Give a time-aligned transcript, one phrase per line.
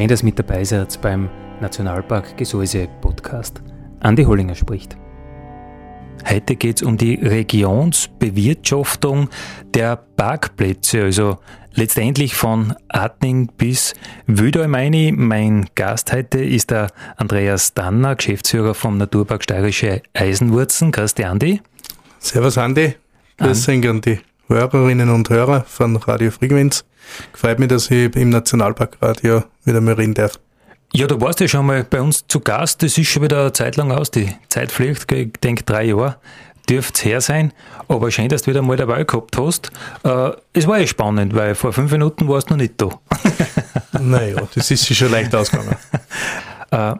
[0.00, 1.28] Schön, dass mit dabei seid beim
[1.60, 3.60] Nationalpark Gesäuse Podcast.
[4.00, 4.96] Andi Hollinger spricht.
[6.26, 9.28] Heute geht es um die Regionsbewirtschaftung
[9.74, 11.36] der Parkplätze, also
[11.74, 13.92] letztendlich von Atning bis
[14.26, 15.12] Wüdalmeini.
[15.14, 16.86] Mein Gast heute ist der
[17.18, 20.92] Andreas Danner, Geschäftsführer vom Naturpark Steirische Eisenwurzen.
[20.92, 21.60] Grüß dich, Andi.
[22.20, 22.94] Servus, Andi.
[23.36, 24.18] Grüß dich an die
[24.50, 26.84] Hörerinnen und Hörer von Radio Frequenz.
[27.32, 30.40] Gefreut mich, dass ich im Nationalparkradio wieder mal reden darf.
[30.92, 32.82] Ja, du warst ja schon mal bei uns zu Gast.
[32.82, 34.10] Das ist schon wieder eine Zeit lang aus.
[34.10, 36.16] Die Zeit fliegt, ich denke drei Jahre
[36.70, 37.52] dürfte es her sein,
[37.88, 39.70] aber schön, dass du wieder mal dabei gehabt hast.
[40.04, 42.90] Äh, es war ja spannend, weil vor fünf Minuten warst du noch nicht da.
[44.00, 45.76] naja, das ist schon leicht ausgegangen.
[46.70, 46.94] äh,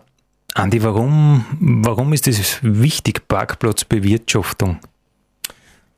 [0.54, 4.80] Andi, warum, warum ist das wichtig, Parkplatzbewirtschaftung?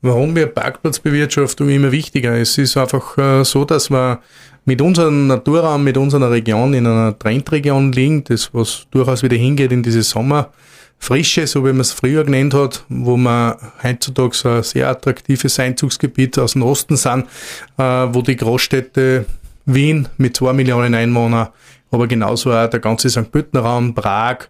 [0.04, 4.18] Warum mir Parkplatzbewirtschaftung immer wichtiger ist, ist einfach äh, so, dass wir
[4.64, 9.70] mit unserem Naturraum, mit unserer Region in einer Trendregion liegen, das was durchaus wieder hingeht
[9.70, 14.62] in diese Sommerfrische, so wie man es früher genannt hat, wo man heutzutage so ein
[14.64, 17.26] sehr attraktives Einzugsgebiet aus dem Osten sind,
[17.78, 19.24] äh, wo die Großstädte
[19.66, 21.50] Wien mit zwei Millionen Einwohnern,
[21.92, 23.30] aber genauso auch der ganze St.
[23.30, 24.48] Pöltener Raum, Prag,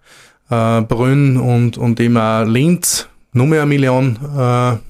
[0.48, 4.80] äh, Brünn und, und eben auch Linz, nur mehr eine Million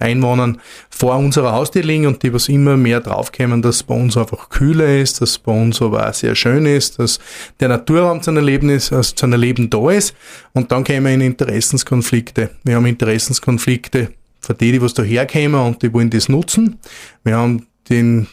[0.00, 4.16] Einwohnern vor unserer Haustür liegen und die was immer mehr draufkommen, dass es bei uns
[4.16, 7.20] einfach kühler ist, dass es bei uns aber auch sehr schön ist, dass
[7.60, 10.14] der Naturraum zu einem Leben ist, also zu einem Leben da ist
[10.52, 12.50] und dann wir in Interessenskonflikte.
[12.64, 14.10] Wir haben Interessenskonflikte
[14.40, 16.78] für die, die was da herkommen und die wollen das nutzen.
[17.22, 18.26] Wir haben den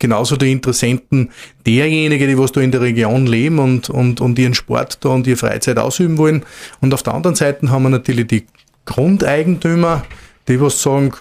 [0.00, 1.30] genauso die Interessenten
[1.64, 5.26] derjenigen, die was da in der Region leben und, und, und ihren Sport da und
[5.26, 6.44] ihre Freizeit ausüben wollen.
[6.80, 8.46] Und auf der anderen Seite haben wir natürlich die
[8.86, 10.04] Grundeigentümer,
[10.50, 11.12] die was sagen,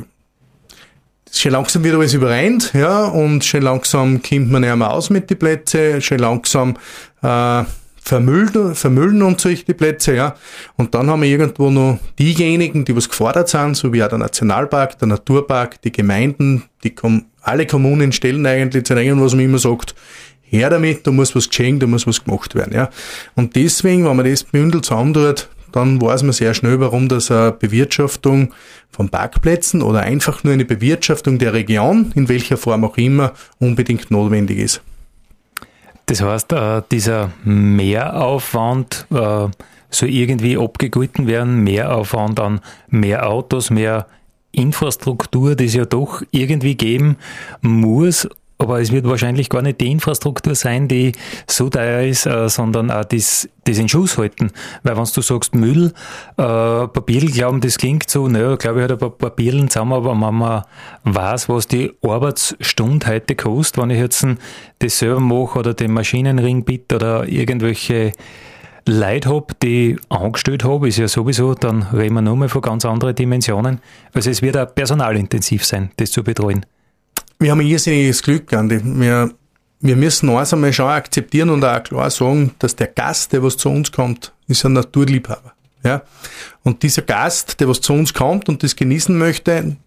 [1.31, 5.29] schon langsam wird alles überrennt, ja, und schon langsam kommt man nicht mehr aus mit
[5.29, 6.75] den Plätzen, schon langsam
[7.22, 7.63] äh,
[8.01, 10.35] vermüllen, vermüllen uns solche die Plätze, ja.
[10.78, 14.17] Und dann haben wir irgendwo noch diejenigen, die was gefordert sind, so wie auch der
[14.17, 19.46] Nationalpark, der Naturpark, die Gemeinden, die Kom alle Kommunen stellen eigentlich zu irgendwas, was man
[19.46, 19.96] immer sagt,
[20.41, 22.90] her damit, da muss was geschehen, da muss was gemacht werden, ja.
[23.35, 27.52] Und deswegen, wenn man das bündelt zusammentut, dann weiß man sehr schnell, warum das eine
[27.52, 28.53] Bewirtschaftung
[28.90, 34.12] von Parkplätzen oder einfach nur eine Bewirtschaftung der Region, in welcher Form auch immer, unbedingt
[34.12, 34.81] notwendig ist.
[36.06, 39.47] Das heißt, äh, dieser Mehraufwand äh,
[39.91, 44.08] soll irgendwie abgegolten werden, Mehraufwand an mehr Autos, mehr
[44.52, 47.18] Infrastruktur, die es ja doch irgendwie geben
[47.62, 48.28] muss,
[48.62, 51.14] aber es wird wahrscheinlich gar nicht die Infrastruktur sein, die
[51.47, 54.52] so teuer ist, äh, sondern auch das, das in Schuss halten.
[54.84, 55.94] Weil wenn du sagst Müll,
[56.36, 60.12] äh, Papier, glauben, das klingt so, naja, glaube ich, hat ein paar Papieren zusammen, aber
[60.12, 60.64] wenn man
[61.06, 64.28] weiß, was die Arbeitsstunde heute kostet, wenn ich jetzt
[64.80, 68.12] das selber mache oder den Maschinenring bitte oder irgendwelche
[68.86, 73.16] Leute habe, die angestellt habe, ist ja sowieso, dann reden wir nochmal von ganz anderen
[73.16, 73.80] Dimensionen.
[74.14, 76.66] Also es wird auch personalintensiv sein, das zu betreuen
[77.40, 78.82] wir haben ein irrsinniges Glück, Andi.
[78.84, 79.32] Wir,
[79.80, 83.56] wir müssen eins einmal schon akzeptieren und auch klar sagen, dass der Gast, der was
[83.56, 85.53] zu uns kommt, ist ein Naturliebhaber.
[85.84, 86.02] Ja?
[86.64, 89.78] Und dieser Gast, der was zu uns kommt und das genießen möchte,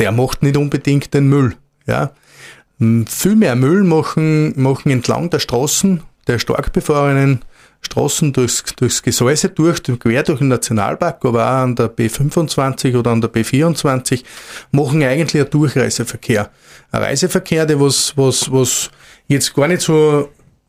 [0.00, 1.54] der macht nicht unbedingt den Müll.
[1.86, 2.10] Ja?
[2.78, 7.44] Viel mehr Müll machen, machen entlang der Straßen, der stark befahrenen
[7.82, 13.10] Straßen durchs, durchs Gesäuse durch, quer durch den Nationalpark, aber auch an der B25 oder
[13.10, 14.24] an der B24,
[14.70, 16.50] machen eigentlich einen Durchreiseverkehr.
[16.92, 18.90] Reiseverkehr, der was, was, was
[19.28, 20.28] jetzt gar nicht so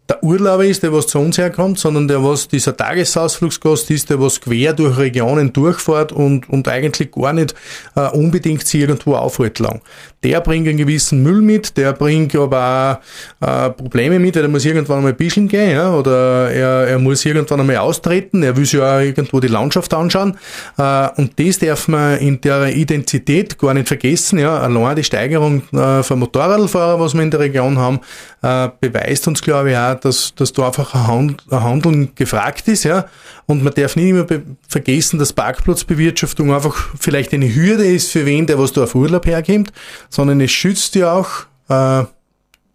[0.09, 4.19] der Urlauber ist, der was zu uns herkommt, sondern der was dieser Tagesausflugsgast ist, der
[4.19, 7.55] was quer durch Regionen durchfährt und, und eigentlich gar nicht
[7.95, 9.81] äh, unbedingt sich irgendwo aufhält lang.
[10.23, 13.01] Der bringt einen gewissen Müll mit, der bringt aber
[13.41, 17.25] auch äh, Probleme mit, der muss irgendwann einmal bischeln gehen, ja, oder er, er muss
[17.25, 20.37] irgendwann einmal austreten, er will sich ja irgendwo die Landschaft anschauen.
[20.77, 24.39] Äh, und das darf man in der Identität gar nicht vergessen.
[24.39, 24.59] Ja.
[24.59, 27.99] Allein die Steigerung äh, von Motorradfahrern, was wir in der Region haben,
[28.41, 33.05] äh, beweist uns, glaube ich, auch, dass, dass da einfach ein Handeln gefragt ist, ja.
[33.45, 34.25] Und man darf nicht immer
[34.69, 39.25] vergessen, dass Parkplatzbewirtschaftung einfach vielleicht eine Hürde ist für wen, der was da auf Urlaub
[39.25, 39.73] herkommt,
[40.13, 41.29] sondern es schützt ja auch
[41.69, 42.05] äh,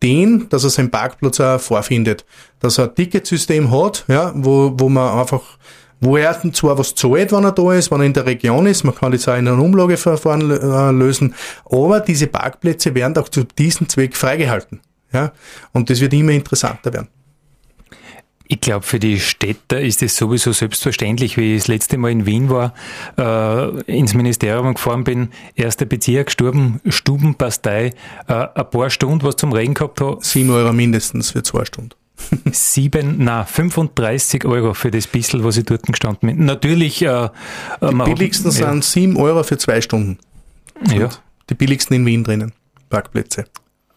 [0.02, 2.25] den, dass er seinen Parkplatz auch vorfindet.
[2.58, 5.43] Dass er ein Ticketsystem hat, ja, wo, wo man einfach
[6.00, 8.85] wo er zwar was zahlt, wenn er da ist, wenn er in der Region ist,
[8.85, 13.43] man kann das auch in einem Umlageverfahren äh, lösen, aber diese Parkplätze werden auch zu
[13.43, 14.81] diesem Zweck freigehalten.
[15.12, 15.32] Ja?
[15.73, 17.08] Und das wird immer interessanter werden.
[18.50, 22.24] Ich glaube, für die Städter ist es sowieso selbstverständlich, wie ich das letzte Mal in
[22.24, 22.72] Wien war,
[23.18, 27.92] äh, ins Ministerium gefahren bin, erster Bezirk, Stuben, Stubenpastei,
[28.26, 30.16] äh, ein paar Stunden was zum Regen gehabt habe.
[30.22, 31.90] Sieben Euro mindestens für zwei Stunden.
[32.50, 36.46] Sieben, na 35 Euro für das bisschen, was ich dort gestanden bin.
[36.46, 37.02] Natürlich.
[37.02, 37.28] Äh,
[37.82, 38.70] die billigsten hat, ja.
[38.70, 40.18] sind sieben Euro für zwei Stunden.
[40.90, 41.10] Ja.
[41.50, 42.52] Die billigsten in Wien drinnen,
[42.88, 43.44] Parkplätze.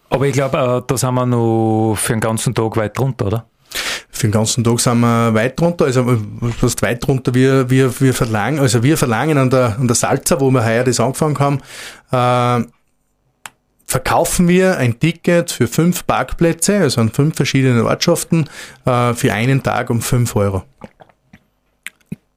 [0.10, 3.46] Aber ich glaube, äh, da sind wir noch für den ganzen Tag weit drunter, oder?
[4.10, 6.18] Für den ganzen Tag sind wir weit drunter, also
[6.60, 7.34] fast weit drunter.
[7.34, 10.84] Wir, wir, wir verlangen, also wir verlangen an der, an der Salza, wo wir heuer
[10.84, 11.62] das angefangen haben,
[12.12, 12.68] äh,
[13.92, 18.50] verkaufen wir ein Ticket für fünf Parkplätze, also an fünf verschiedenen Ortschaften,
[18.86, 20.64] äh, für einen Tag um fünf Euro.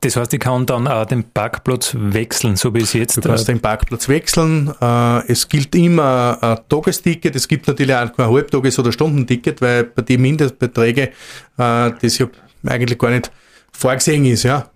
[0.04, 3.16] Das heißt, ich kann dann auch den Parkplatz wechseln, so wie es jetzt.
[3.16, 4.70] Du kannst äh, den Parkplatz wechseln.
[4.78, 7.34] Äh, es gilt immer ein Tagesticket.
[7.34, 11.08] Es gibt natürlich auch kein Halbtages- oder Stundenticket, weil bei den Mindestbeträgen
[11.56, 12.26] das ja
[12.66, 13.32] eigentlich gar nicht
[13.72, 14.42] vorgesehen ist.
[14.42, 14.68] Ja.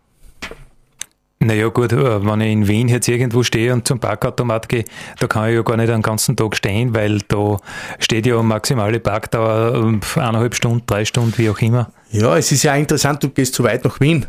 [1.41, 4.85] Naja gut, äh, wenn ich in Wien jetzt irgendwo stehe und zum Parkautomat gehe,
[5.21, 7.59] da kann ich ja gar nicht den ganzen Tag stehen, weil da
[7.99, 11.93] steht ja maximale Parkdauer äh, eineinhalb Stunden, drei Stunden, wie auch immer.
[12.11, 14.25] Ja, es ist ja interessant, du gehst zu weit nach Wien.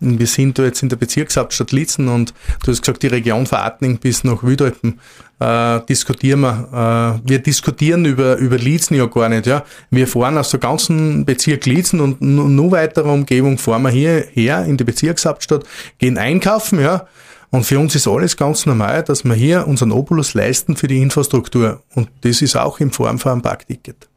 [0.00, 2.32] Wir sind da jetzt in der Bezirkshauptstadt Lietzen und
[2.64, 4.98] du hast gesagt, die Region Verartning bis nach Wüdalpen
[5.40, 7.20] äh, diskutieren wir.
[7.24, 9.46] Äh, wir diskutieren über, über Lietzen ja gar nicht.
[9.46, 9.64] Ja.
[9.90, 14.76] Wir fahren aus der ganzen Bezirk Lietzen und nur weiterer Umgebung fahren wir hierher in
[14.76, 15.64] die Bezirkshauptstadt,
[15.98, 17.06] gehen einkaufen, ja.
[17.50, 21.02] Und für uns ist alles ganz normal, dass wir hier unseren Obolus leisten für die
[21.02, 21.82] Infrastruktur.
[21.94, 24.08] Und das ist auch in Form von einem Parkticket.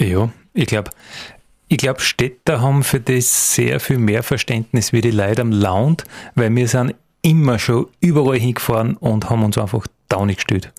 [0.00, 0.90] Ja, ich glaube,
[1.74, 6.04] ich glaube, Städter haben für das sehr viel mehr Verständnis wie die Leute am Land,
[6.36, 10.72] weil wir sind immer schon überall hingefahren und haben uns einfach da nicht gestellt.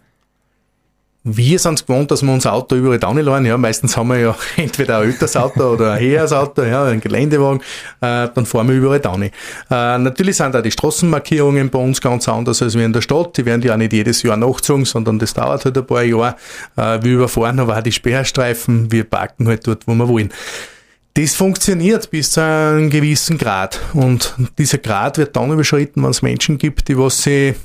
[1.25, 3.45] Wir sind es gewohnt, dass wir unser Auto überall downladen.
[3.45, 7.01] Ja, meistens haben wir ja entweder ein älteres Auto oder ein höheres Auto, ja, ein
[7.01, 7.59] Geländewagen.
[7.99, 9.23] Äh, dann fahren wir überall down.
[9.23, 9.31] Äh,
[9.69, 13.35] natürlich sind auch die Straßenmarkierungen bei uns ganz anders als wir in der Stadt.
[13.35, 16.35] Die werden ja nicht jedes Jahr nachgezogen, sondern das dauert halt ein paar Jahre.
[16.77, 18.93] Äh, wir überfahren aber auch die Sperrstreifen.
[18.93, 20.31] Wir parken halt dort, wo wir wollen.
[21.15, 23.79] Das funktioniert bis zu einem gewissen Grad.
[23.93, 27.55] Und dieser Grad wird dann überschritten, wenn es Menschen gibt, die was sie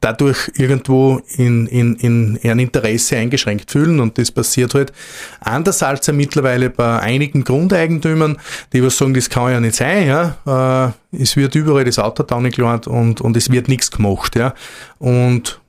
[0.00, 3.98] dadurch irgendwo in, in, in ein Interesse eingeschränkt fühlen.
[3.98, 4.92] Und das passiert halt
[5.40, 8.36] anders als ja mittlerweile bei einigen Grundeigentümern,
[8.74, 10.06] die was sagen, das kann ja nicht sein.
[10.06, 10.92] Ja?
[11.12, 14.36] Äh, es wird überall das Auto nicht und, und es wird nichts gemacht.
[14.36, 14.52] Ja?
[14.98, 15.60] Und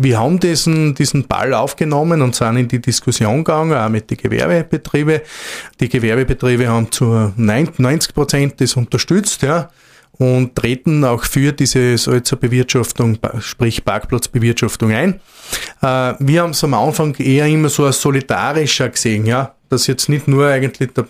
[0.00, 4.16] wir haben diesen, diesen Ball aufgenommen und sind in die Diskussion gegangen, auch mit den
[4.16, 5.20] Gewerbebetrieben.
[5.80, 9.68] Die Gewerbebetriebe haben zu 90 Prozent das unterstützt, ja,
[10.12, 15.14] und treten auch für diese Salzerbewirtschaftung, sprich Parkplatzbewirtschaftung ein.
[15.82, 20.08] Äh, wir haben es am Anfang eher immer so als solidarischer gesehen, ja, dass jetzt
[20.08, 21.08] nicht nur eigentlich der,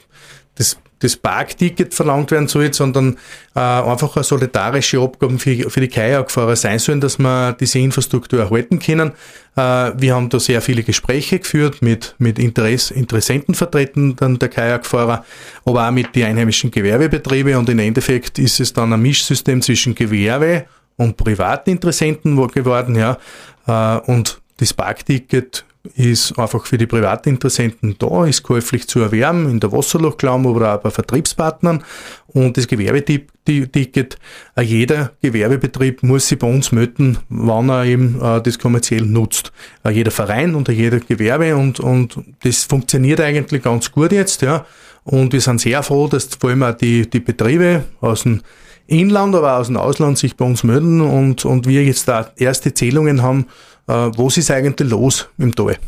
[0.55, 3.17] das das Parkticket verlangt werden soll, sondern
[3.55, 8.41] äh, einfach eine solidarische Abgaben für, für die Kajakfahrer sein sollen, dass wir diese Infrastruktur
[8.41, 9.13] erhalten können.
[9.57, 15.25] Äh, wir haben da sehr viele Gespräche geführt mit, mit Interess, Interessentenvertretern der Kajakfahrer,
[15.65, 19.95] aber auch mit den einheimischen Gewerbebetrieben und im Endeffekt ist es dann ein Mischsystem zwischen
[19.95, 23.19] Gewerbe und privaten Interessenten geworden, ja,
[23.67, 25.65] äh, und das Parkticket
[25.95, 30.81] ist einfach für die Privatinteressenten da, ist käuflich zu erwerben, in der Wasserlochklamm oder auch
[30.81, 31.83] bei Vertriebspartnern.
[32.29, 34.19] Und das Gewerbeticket,
[34.57, 39.53] äh, jeder Gewerbebetrieb muss sich bei uns melden, wann er eben äh, das kommerziell nutzt.
[39.85, 44.67] Äh, jeder Verein und jeder Gewerbe und, und das funktioniert eigentlich ganz gut jetzt, ja.
[45.05, 48.43] Und wir sind sehr froh, dass vor allem auch die, die Betriebe aus dem
[48.89, 52.31] Inland, aber auch aus dem Ausland sich bei uns melden und, und wir jetzt da
[52.37, 53.47] erste Zählungen haben,
[53.89, 55.79] was ist eigentlich los im Tal?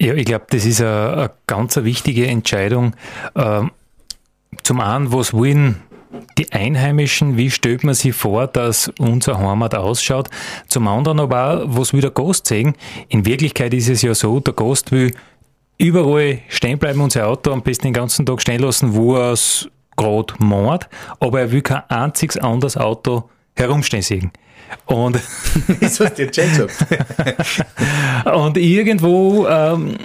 [0.00, 2.94] Ja, ich glaube, das ist eine, ganz wichtige Entscheidung.
[3.36, 3.70] Ähm,
[4.62, 5.76] zum einen, was wollen
[6.38, 10.28] die Einheimischen, wie stellt man sich vor, dass unser Heimat ausschaut?
[10.68, 12.74] Zum anderen aber auch, was will der Gast sehen?
[13.08, 15.12] In Wirklichkeit ist es ja so, der Gast will
[15.78, 19.32] überall stehen bleiben und sein Auto am besten den ganzen Tag stehen lassen, wo er
[19.32, 20.88] es gerade macht,
[21.20, 24.32] aber er will kein einziges anderes Auto herumstehen sehen.
[24.86, 25.18] Und
[25.80, 26.66] das hast du
[28.32, 29.96] und irgendwo ähm,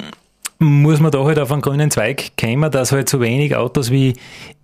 [0.60, 4.14] muss man da halt auf einen grünen Zweig kommen, dass halt so wenig Autos wie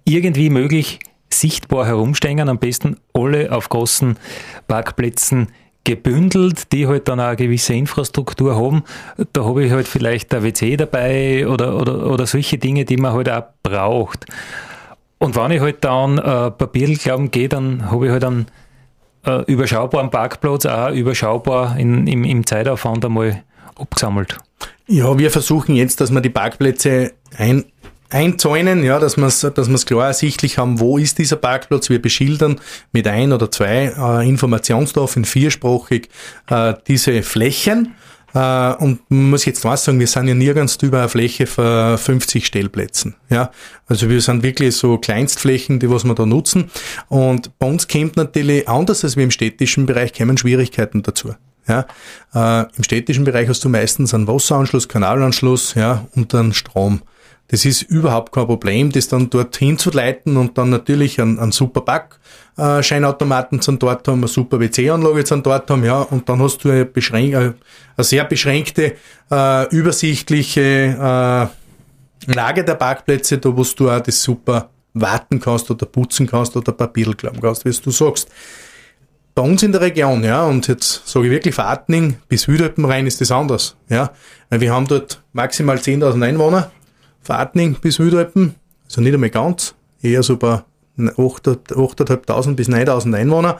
[0.05, 4.17] irgendwie möglich sichtbar herumstehen, am besten alle auf großen
[4.67, 5.47] Parkplätzen
[5.83, 8.83] gebündelt, die halt dann auch eine gewisse Infrastruktur haben.
[9.33, 13.13] Da habe ich halt vielleicht ein WC dabei oder, oder, oder solche Dinge, die man
[13.13, 14.25] halt auch braucht.
[15.17, 18.45] Und wenn ich halt dann äh, Papier glauben gehe, dann habe ich halt einen
[19.25, 23.43] äh, überschaubaren Parkplatz, auch überschaubar in, im, im Zeitaufwand einmal
[23.75, 24.37] abgesammelt.
[24.87, 27.65] Ja, wir versuchen jetzt, dass wir die Parkplätze ein,
[28.09, 31.89] einzäunen, ja, dass wir es dass klar ersichtlich haben, wo ist dieser Parkplatz.
[31.89, 32.59] Wir beschildern
[32.91, 36.09] mit ein oder zwei äh, Informationstafeln viersprachig
[36.49, 37.95] äh, diese Flächen.
[38.35, 41.99] Uh, und man muss jetzt was sagen, wir sind ja nirgends über eine Fläche von
[41.99, 43.15] 50 Stellplätzen.
[43.29, 43.51] Ja,
[43.85, 46.71] also wir sind wirklich so Kleinstflächen, die was wir da nutzen.
[47.09, 51.35] Und bei uns kommt natürlich anders als wir im städtischen Bereich kommen Schwierigkeiten dazu.
[51.67, 51.85] Ja,
[52.33, 57.01] äh, Im städtischen Bereich hast du meistens einen Wasseranschluss, Kanalanschluss ja, und dann Strom.
[57.47, 61.51] Das ist überhaupt kein Problem, das dann dorthin zu leiten und dann natürlich einen, einen
[61.51, 61.81] super
[62.55, 66.69] Backscheinautomaten zu dort haben, eine super WC-Anlage zu dort haben, ja, und dann hast du
[66.69, 67.55] eine, beschränk eine
[67.97, 68.95] sehr beschränkte,
[69.31, 75.85] äh, übersichtliche äh, Lage der Parkplätze, da wo du auch das super warten kannst oder
[75.85, 78.29] putzen kannst oder Papier glauben kannst, wie du sagst.
[79.35, 83.19] Bei uns in der Region, ja, und jetzt sage ich wirklich, Fatning bis rein ist
[83.19, 84.11] das anders, ja,
[84.49, 86.71] weil wir haben dort maximal 10.000 Einwohner,
[87.23, 88.53] Fatning bis Südalpen,
[88.85, 90.61] also nicht einmal ganz, eher so bei
[90.97, 93.59] 8.500 bis 9.000 Einwohner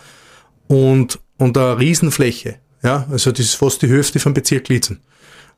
[0.68, 5.02] und, und eine Riesenfläche, ja, also das ist fast die Hälfte vom Bezirk Lietzen.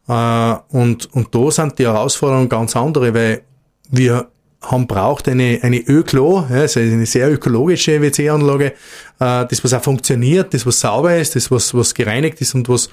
[0.08, 3.41] Äh, und, und da sind die Herausforderungen ganz andere, weil
[3.89, 4.27] wir
[4.62, 8.74] haben braucht eine, eine Öklo, ja, also eine sehr ökologische WC-Anlage, äh,
[9.20, 12.88] das was auch funktioniert, das was sauber ist, das was, was gereinigt ist und was,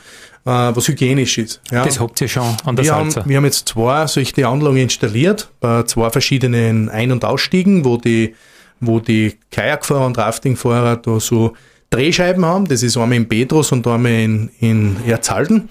[0.44, 1.60] äh, was hygienisch ist.
[1.70, 1.84] Ja.
[1.84, 5.48] Das habt ihr schon an der wir haben, wir haben jetzt zwei solche Anlagen installiert,
[5.60, 8.34] bei zwei verschiedenen Ein- und Ausstiegen, wo die,
[8.82, 11.54] wo die Kajakfahrer und Raftingfahrer da so
[11.90, 12.66] Drehscheiben haben.
[12.66, 15.68] Das ist einmal in Petrus und einmal in, in Erzhalden.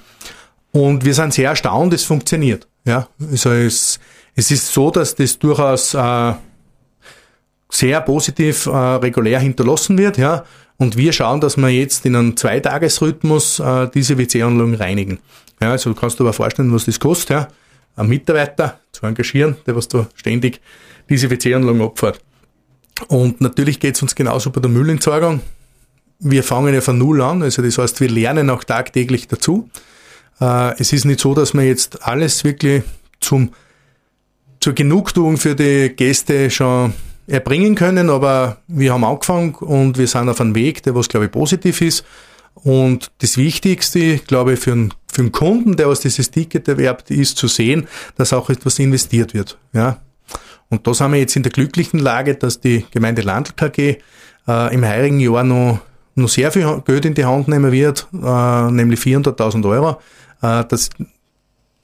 [0.71, 2.67] Und wir sind sehr erstaunt, es funktioniert.
[2.85, 3.99] Ja, also es,
[4.35, 6.33] es ist so, dass das durchaus äh,
[7.69, 10.45] sehr positiv äh, regulär hinterlassen wird, ja.
[10.77, 15.19] Und wir schauen, dass wir jetzt in einem Zweitagesrhythmus äh, diese WC-Anlagen reinigen.
[15.61, 17.47] Ja, also du kannst dir aber vorstellen, was das kostet, ja.
[17.95, 20.61] Einen Mitarbeiter zu engagieren, der was da ständig
[21.09, 22.21] diese WC-Anlagen abfährt.
[23.07, 25.41] Und natürlich geht es uns genauso bei der Müllentsorgung.
[26.19, 29.69] Wir fangen ja von Null an, also das heißt, wir lernen auch tagtäglich dazu.
[30.39, 32.83] Äh, es ist nicht so, dass wir jetzt alles wirklich
[33.19, 33.51] zum
[34.61, 36.93] zur Genugtuung für die Gäste schon
[37.27, 41.25] erbringen können, aber wir haben angefangen und wir sind auf einem Weg, der was, glaube
[41.25, 42.05] ich, positiv ist.
[42.53, 47.09] Und das Wichtigste, glaube ich, für einen, für einen Kunden, der was dieses Ticket erwerbt,
[47.09, 49.57] ist zu sehen, dass auch etwas investiert wird.
[49.73, 49.99] Ja.
[50.71, 53.97] Und da sind wir jetzt in der glücklichen Lage, dass die Gemeinde Landl KG
[54.47, 55.79] äh, im heurigen Jahr noch,
[56.15, 59.99] noch sehr viel Geld in die Hand nehmen wird, äh, nämlich 400.000 Euro,
[60.41, 60.89] äh, dass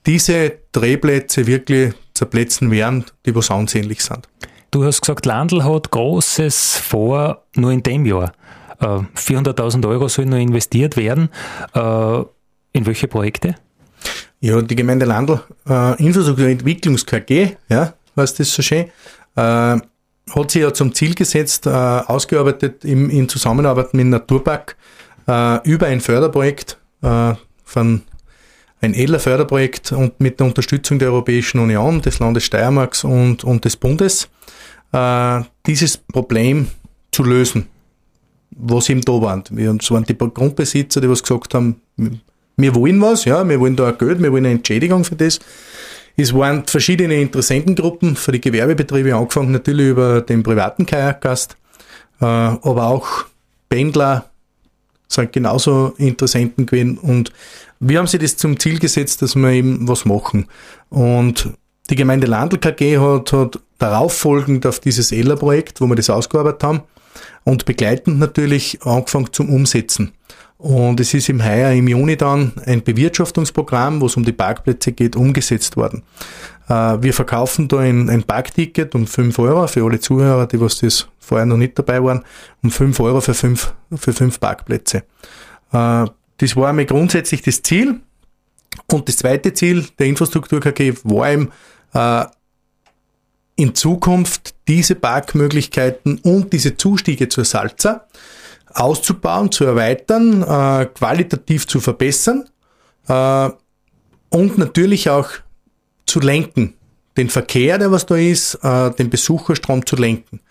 [0.06, 4.28] diese Drehplätze wirklich zerplätzen werden, die was ansehnlich sind.
[4.72, 8.32] Du hast gesagt, Landl hat Großes vor, nur in dem Jahr.
[8.80, 11.30] 400.000 äh, Euro sollen nur investiert werden.
[11.74, 12.20] Äh,
[12.74, 13.56] in welche Projekte?
[14.40, 18.88] Ja, die Gemeinde Landl, äh, Infrastrukturentwicklungs KG, ja, was das so schön,
[19.36, 19.78] äh,
[20.36, 24.76] hat sich ja zum Ziel gesetzt, äh, ausgearbeitet im, in Zusammenarbeit mit Naturpark
[25.28, 27.34] äh, über ein Förderprojekt äh,
[27.64, 28.02] von
[28.82, 33.66] ein edler Förderprojekt und mit der Unterstützung der Europäischen Union, des Landes Steiermarks und, und
[33.66, 34.30] des Bundes,
[34.92, 36.68] äh, dieses Problem
[37.12, 37.68] zu lösen,
[38.52, 39.44] was eben da waren.
[39.50, 41.82] Wir, es waren die Grundbesitzer, die was gesagt haben,
[42.58, 45.40] wir wollen was, ja, wir wollen da ein Geld, wir wollen eine Entschädigung für das.
[46.20, 51.58] Es waren verschiedene Interessentengruppen für die Gewerbebetriebe, angefangen natürlich über den privaten Kajakgast,
[52.20, 53.26] äh, aber auch
[53.70, 54.26] Pendler
[55.08, 57.32] sind genauso Interessenten gewesen und
[57.80, 60.48] wir haben sich das zum Ziel gesetzt, dass wir eben was machen.
[60.90, 61.52] Und
[61.92, 66.64] die Gemeinde Landl KG hat, hat darauf folgend auf dieses ELA-Projekt, wo wir das ausgearbeitet
[66.64, 66.82] haben,
[67.44, 70.14] und begleitend natürlich angefangen zum Umsetzen.
[70.58, 74.92] Und es ist im Heuer, im Juni dann ein Bewirtschaftungsprogramm, wo es um die Parkplätze
[74.92, 76.04] geht, umgesetzt worden.
[76.68, 80.80] Äh, wir verkaufen da ein, ein Parkticket um 5 Euro für alle Zuhörer, die was
[80.80, 82.24] das vorher noch nicht dabei waren,
[82.64, 85.04] um 5 Euro für 5 für fünf Parkplätze.
[85.72, 86.06] Äh,
[86.38, 88.00] das war einmal grundsätzlich das Ziel.
[88.92, 91.52] Und das zweite Ziel der Infrastruktur KG war eben,
[91.94, 92.26] äh,
[93.58, 98.06] in Zukunft diese Parkmöglichkeiten und diese Zustiege zur Salza
[98.78, 102.48] auszubauen, zu erweitern, äh, qualitativ zu verbessern
[103.08, 103.50] äh,
[104.30, 105.30] und natürlich auch
[106.06, 106.76] zu lenken.
[107.18, 110.42] Den Verkehr, der was da ist, äh, den Besucherstrom zu lenken.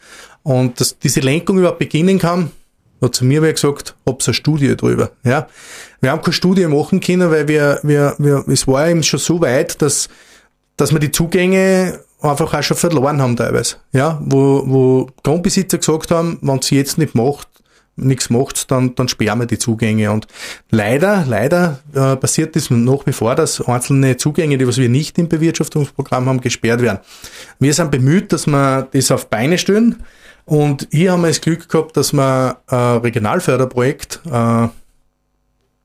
[0.42, 2.50] Und dass diese Lenkung überhaupt beginnen kann,
[3.00, 5.10] hat zu mir wer gesagt, hab's eine Studie drüber.
[5.22, 5.48] Ja.
[6.00, 9.40] Wir haben keine Studie machen können, weil wir, wir, wir, es war eben schon so
[9.40, 10.08] weit, dass,
[10.76, 13.76] dass wir die Zugänge einfach auch schon verloren haben teilweise.
[13.92, 17.48] Ja, wo, wo Grundbesitzer gesagt haben, wenn sie jetzt nicht macht,
[17.96, 20.12] nichts macht, dann, dann sperren wir die Zugänge.
[20.12, 20.26] Und
[20.70, 25.18] leider, leider äh, passiert das nach wie vor, dass einzelne Zugänge, die was wir nicht
[25.18, 26.98] im Bewirtschaftungsprogramm haben, gesperrt werden.
[27.58, 30.02] Wir sind bemüht, dass wir das auf Beine stellen.
[30.44, 34.68] Und hier haben wir das Glück gehabt, dass wir ein Regionalförderprojekt, äh,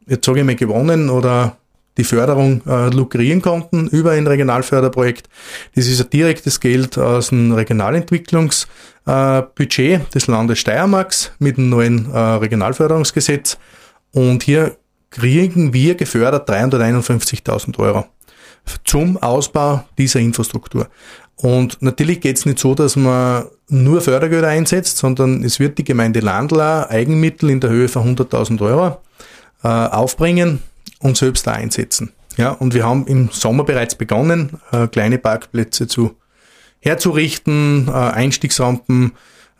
[0.08, 1.58] jetzt sage ich mal gewonnen oder
[1.98, 5.29] die Förderung äh, lukrieren konnten über ein Regionalförderprojekt.
[5.75, 12.12] Das ist ein direktes Geld aus dem Regionalentwicklungsbudget äh, des Landes Steiermarks mit dem neuen
[12.12, 13.57] äh, Regionalförderungsgesetz.
[14.12, 14.77] Und hier
[15.10, 18.05] kriegen wir gefördert 351.000 Euro
[18.86, 20.88] zum Ausbau dieser Infrastruktur.
[21.36, 25.83] Und natürlich geht es nicht so, dass man nur Fördergelder einsetzt, sondern es wird die
[25.83, 29.01] Gemeinde Landler Eigenmittel in der Höhe von 100.000 Euro
[29.63, 30.62] äh, aufbringen
[31.01, 32.12] und selbst da einsetzen.
[32.38, 36.15] Ja, und wir haben im Sommer bereits begonnen, äh, kleine Parkplätze zu
[36.79, 39.12] herzurichten, äh, Einstiegsrampen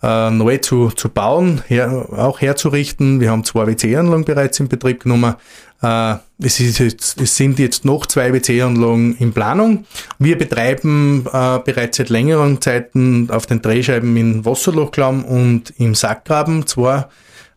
[0.01, 3.19] äh, neu zu, zu bauen, her, auch herzurichten.
[3.19, 5.36] Wir haben zwei WC-Anlagen bereits in Betrieb genommen.
[5.81, 9.86] Äh, es, ist jetzt, es sind jetzt noch zwei WC-Anlagen in Planung.
[10.17, 16.65] Wir betreiben äh, bereits seit längeren Zeiten auf den Drehscheiben in Wasserlochklamm und im Sackgraben
[16.65, 17.05] zwei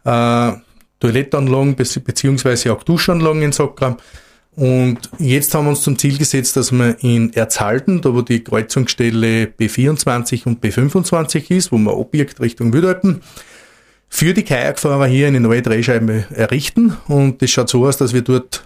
[0.04, 0.52] äh,
[1.04, 3.98] Toilettanlagen beziehungsweise auch Duschanlagen in Sackgraben.
[4.56, 8.42] Und jetzt haben wir uns zum Ziel gesetzt, dass wir in Erzhalten, da wo die
[8.42, 13.20] Kreuzungsstelle B24 und B25 ist, wo wir Objekt Richtung Wildalpen,
[14.08, 16.96] für die Kajakfahrer hier eine neue Drehscheibe errichten.
[17.06, 18.64] Und das schaut so aus, dass wir dort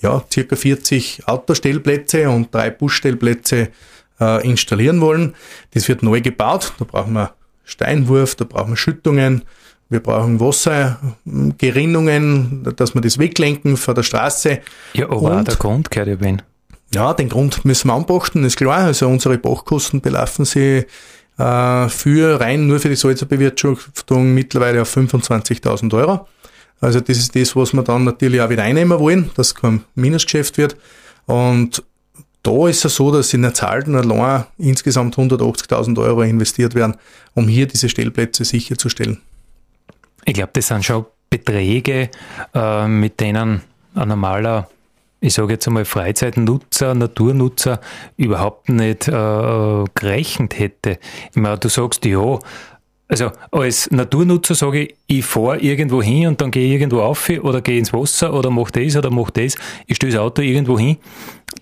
[0.00, 3.70] ja, circa 40 Autostellplätze und drei Busstellplätze
[4.20, 5.34] äh, installieren wollen.
[5.74, 6.74] Das wird neu gebaut.
[6.78, 9.42] Da brauchen wir Steinwurf, da brauchen wir Schüttungen,
[9.90, 14.60] wir brauchen Wassergerinnungen, dass wir das weglenken von der Straße.
[14.92, 16.42] Ja, aber Und, auch der Grund gehört ja wen.
[16.94, 18.84] Ja, den Grund müssen wir anpachten, ist klar.
[18.84, 20.86] Also unsere Bachkosten belaufen sie
[21.38, 26.26] äh, für rein nur für die Salzerbewirtschaftung mittlerweile auf 25.000 Euro.
[26.80, 30.58] Also das ist das, was wir dann natürlich auch wieder einnehmen wollen, dass kein Minusgeschäft
[30.58, 30.76] wird.
[31.26, 31.82] Und
[32.42, 36.96] da ist es so, dass in der Zahl allein insgesamt 180.000 Euro investiert werden,
[37.34, 39.20] um hier diese Stellplätze sicherzustellen.
[40.28, 42.10] Ich glaube, das sind schon Beträge,
[42.54, 43.62] äh, mit denen
[43.94, 44.68] ein normaler,
[45.22, 47.80] ich sage jetzt einmal Freizeitnutzer, Naturnutzer
[48.18, 50.98] überhaupt nicht äh, gerechnet hätte.
[51.30, 52.38] Ich meine, du sagst, ja,
[53.08, 57.30] also als Naturnutzer sage ich, ich fahre irgendwo hin und dann gehe ich irgendwo auf
[57.30, 59.54] oder gehe ins Wasser oder mache das oder mache das.
[59.86, 60.98] Ich stelle das Auto irgendwo hin,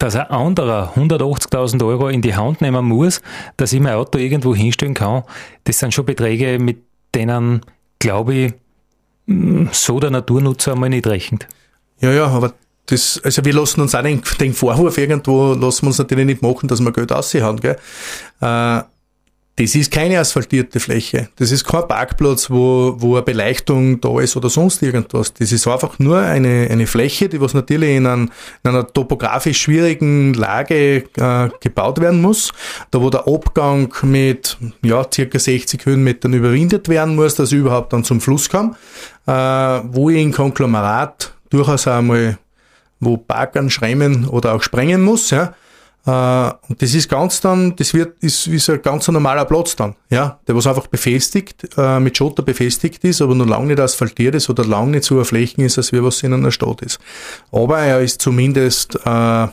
[0.00, 3.22] dass ein anderer 180.000 Euro in die Hand nehmen muss,
[3.58, 5.22] dass ich mein Auto irgendwo hinstellen kann.
[5.62, 6.78] Das sind schon Beträge, mit
[7.14, 7.60] denen
[7.98, 8.54] glaube ich,
[9.72, 11.48] so der Naturnutzer einmal nicht rechnet.
[12.00, 12.52] Ja, ja, aber
[12.86, 16.42] das, also wir lassen uns auch den, den Vorwurf irgendwo, lassen wir uns natürlich nicht
[16.42, 17.76] machen, dass wir Geld aussehen, gell.
[18.40, 18.82] Äh,
[19.58, 21.30] das ist keine asphaltierte Fläche.
[21.36, 25.32] Das ist kein Parkplatz, wo, wo eine Beleuchtung da ist oder sonst irgendwas.
[25.32, 28.30] Das ist einfach nur eine, eine Fläche, die was natürlich in, ein,
[28.62, 32.52] in einer topografisch schwierigen Lage äh, gebaut werden muss.
[32.90, 37.94] Da wo der Abgang mit ja, circa 60 Höhenmetern überwindet werden muss, dass ich überhaupt
[37.94, 38.76] dann zum Fluss kam.
[39.26, 42.36] Äh, wo ich in Konglomerat durchaus einmal
[43.00, 45.54] wo Parkern schreimen oder auch sprengen muss, ja,
[46.06, 50.38] und das ist ganz dann, das wird, ist, ist ein ganz normaler Platz dann, ja,
[50.46, 54.48] der was einfach befestigt, äh, mit Schotter befestigt ist, aber noch lange nicht asphaltiert ist
[54.48, 57.00] oder lange nicht so Flächen ist, als wie was in einer Stadt ist.
[57.50, 59.48] Aber er ist zumindest äh,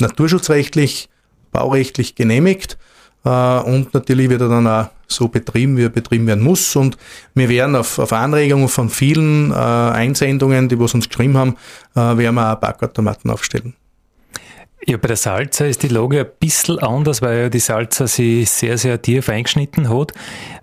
[0.00, 1.08] naturschutzrechtlich,
[1.50, 2.78] baurechtlich genehmigt
[3.24, 6.76] äh, und natürlich wird er dann auch so betrieben, wie er betrieben werden muss.
[6.76, 6.96] Und
[7.34, 11.56] wir werden auf, auf Anregungen von vielen äh, Einsendungen, die was uns geschrieben haben,
[11.94, 13.74] äh, werden wir auch Backautomaten aufstellen.
[14.86, 18.50] Ja, bei der Salza ist die Lage ein bisschen anders, weil ja die Salza sich
[18.50, 20.12] sehr, sehr tief eingeschnitten hat.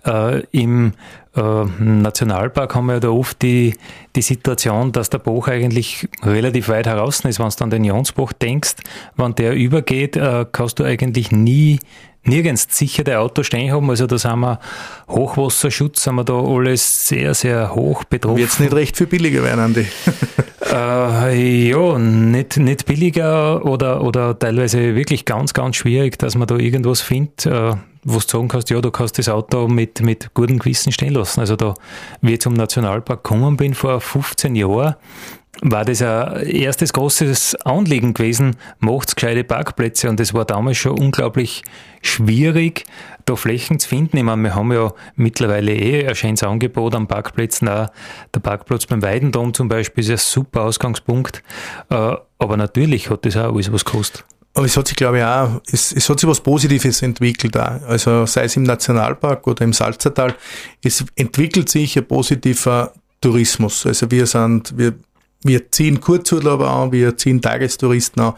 [0.06, 0.92] Äh, Im
[1.34, 3.74] äh, Nationalpark haben wir ja da oft die,
[4.14, 7.40] die Situation, dass der Bach eigentlich relativ weit heraus ist.
[7.40, 8.76] Wenn du an den Jonsbach denkst,
[9.16, 11.80] wenn der übergeht, äh, kannst du eigentlich nie
[12.24, 13.90] nirgends sicher der Auto stehen haben.
[13.90, 14.60] Also da sind wir
[15.08, 18.38] Hochwasserschutz, sind wir da alles sehr, sehr hoch betroffen.
[18.38, 19.86] Wird es nicht recht viel billiger werden, Andi?
[20.72, 26.56] äh, ja, nicht, nicht billiger oder, oder teilweise wirklich ganz, ganz schwierig, dass man da
[26.56, 30.58] irgendwas findet, äh, wo du sagen kannst, ja, du kannst das Auto mit, mit gutem
[30.58, 31.40] Gewissen stehen lassen.
[31.40, 31.74] Also da,
[32.20, 34.96] wie ich zum Nationalpark gekommen bin vor 15 Jahren,
[35.60, 40.98] war das ein erstes großes Anliegen gewesen, macht's gescheite Parkplätze und es war damals schon
[40.98, 41.62] unglaublich
[42.00, 42.84] schwierig,
[43.26, 44.16] da Flächen zu finden.
[44.16, 47.68] Ich meine, wir haben ja mittlerweile eh ein schönes Angebot an Parkplätzen.
[47.68, 47.90] Auch
[48.34, 51.42] der Parkplatz beim Weidendom zum Beispiel ist ein super Ausgangspunkt.
[51.90, 54.24] Äh, aber natürlich hat das auch alles was gekostet.
[54.54, 57.80] Aber es hat sich, glaube ich, auch, es, es hat sich was Positives entwickelt auch.
[57.86, 60.34] Also sei es im Nationalpark oder im Salzertal,
[60.82, 63.86] es entwickelt sich ein positiver Tourismus.
[63.86, 64.94] Also wir sind, wir,
[65.44, 68.34] wir ziehen Kurzurlauber an, wir ziehen Tagestouristen an.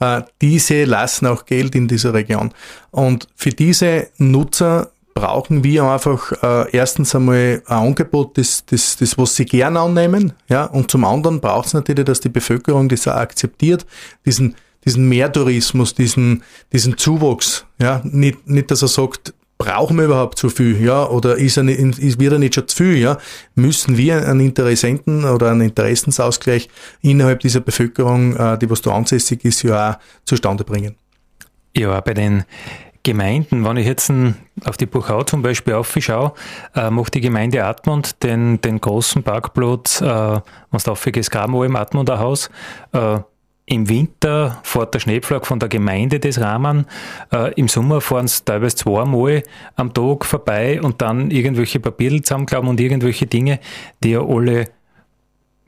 [0.00, 2.52] Äh, diese lassen auch Geld in dieser Region.
[2.90, 9.18] Und für diese Nutzer brauchen wir einfach äh, erstens einmal ein Angebot, das, das, das
[9.18, 13.08] was sie gern annehmen, ja, und zum anderen braucht es natürlich, dass die Bevölkerung das
[13.08, 13.84] auch akzeptiert,
[14.24, 16.42] diesen diesen Mehrtourismus, diesen,
[16.72, 21.36] diesen Zuwachs, ja, nicht, nicht, dass er sagt, brauchen wir überhaupt zu viel, ja, oder
[21.36, 23.18] ist er nicht, ist, wird er nicht schon zu viel, ja,
[23.56, 26.68] müssen wir einen Interessenten oder einen Interessensausgleich
[27.02, 30.94] innerhalb dieser Bevölkerung, äh, die was da ansässig ist, ja auch zustande bringen.
[31.76, 32.44] Ja, bei den
[33.02, 34.12] Gemeinden, wenn ich jetzt
[34.64, 36.32] auf die Buchau zum Beispiel aufschaue,
[36.74, 41.76] äh, macht die Gemeinde Atmund den, den großen Parkplatz, äh, wenn du aufgehst, Gramo im
[41.76, 42.50] Atmunder Haus,
[42.92, 43.18] äh,
[43.68, 46.86] im Winter fährt der Schneepflug von der Gemeinde des Rahmen.
[47.32, 49.42] Äh, Im Sommer fahren sie teilweise zweimal
[49.76, 53.60] am Tag vorbei und dann irgendwelche Papiere zusammenklappen und irgendwelche Dinge,
[54.02, 54.66] die ja alle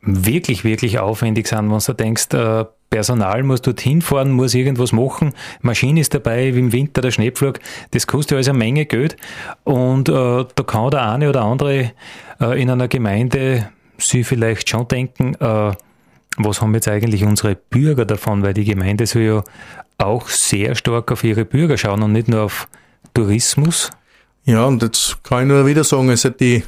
[0.01, 5.33] wirklich, wirklich aufwendig sind, wenn du denkst, äh, Personal muss dorthin fahren, muss irgendwas machen,
[5.61, 7.61] Maschine ist dabei, wie im Winter der Schneepflug,
[7.93, 9.17] das kostet ja also eine Menge Geld
[9.63, 11.93] und äh, da kann der eine oder andere
[12.41, 15.73] äh, in einer Gemeinde sich vielleicht schon denken, äh,
[16.37, 18.43] was haben jetzt eigentlich unsere Bürger davon?
[18.43, 19.45] Weil die Gemeinde soll ja
[19.99, 22.69] auch sehr stark auf ihre Bürger schauen und nicht nur auf
[23.15, 23.91] Tourismus.
[24.45, 26.63] Ja, und jetzt kann ich nur wieder sagen, also die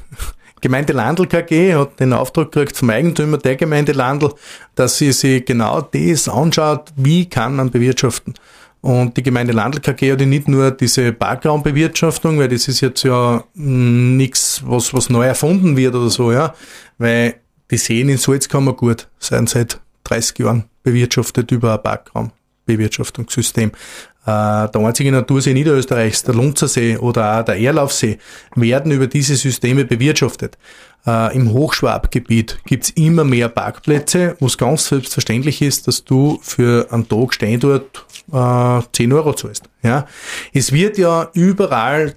[0.60, 4.32] Gemeinde Landl KG hat den Auftrag gekriegt vom Eigentümer der Gemeinde Landl,
[4.76, 8.34] dass sie sich genau das anschaut, wie kann man bewirtschaften.
[8.80, 13.02] Und die Gemeinde Landl KG hat ja nicht nur diese Parkraumbewirtschaftung, weil das ist jetzt
[13.02, 16.54] ja nichts, was, was neu erfunden wird oder so, ja.
[16.98, 17.34] Weil
[17.72, 23.70] die Seen in Salzkammer gut sind seit 30 Jahren bewirtschaftet über ein Parkraumbewirtschaftungssystem.
[23.70, 28.18] Äh, der einzige Natursee Niederösterreichs, der Lunzersee oder auch der Erlaufsee,
[28.54, 30.58] werden über diese Systeme bewirtschaftet.
[31.06, 36.86] Äh, Im Hochschwabgebiet gibt's immer mehr Parkplätze, wo es ganz selbstverständlich ist, dass du für
[36.92, 39.64] einen Tag stehen dort äh, 10 Euro zahlst.
[39.82, 40.06] Ja?
[40.52, 42.14] Es wird ja überall,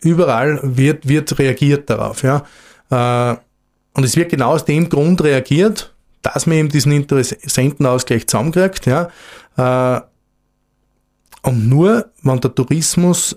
[0.00, 2.22] überall wird, wird reagiert darauf.
[2.22, 2.44] Ja?
[2.90, 3.36] Äh,
[3.94, 8.86] und es wird genau aus dem Grund reagiert, dass man eben diesen Interessentenausgleich zusammenkriegt.
[8.86, 9.10] Ja.
[9.56, 10.00] Äh,
[11.42, 13.36] und nur, wenn der Tourismus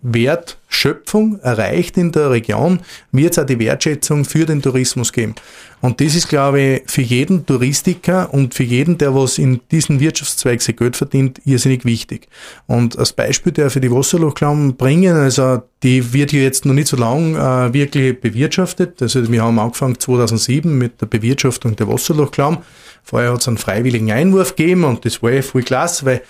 [0.00, 2.80] Wertschöpfung erreicht in der Region,
[3.12, 5.34] wird es auch die Wertschätzung für den Tourismus geben.
[5.80, 10.00] Und das ist, glaube ich, für jeden Touristiker und für jeden, der was in diesen
[10.00, 12.28] Wirtschaftszweig sein Geld verdient, irrsinnig wichtig.
[12.66, 16.88] Und als Beispiel der für die Wasserlochklamm bringen, also die wird ja jetzt noch nicht
[16.88, 19.00] so lang äh, wirklich bewirtschaftet.
[19.02, 22.58] Also wir haben angefangen 2007 mit der Bewirtschaftung der Wasserlochklamm.
[23.04, 26.22] Vorher hat es einen freiwilligen Einwurf gegeben und das war ja voll klasse, weil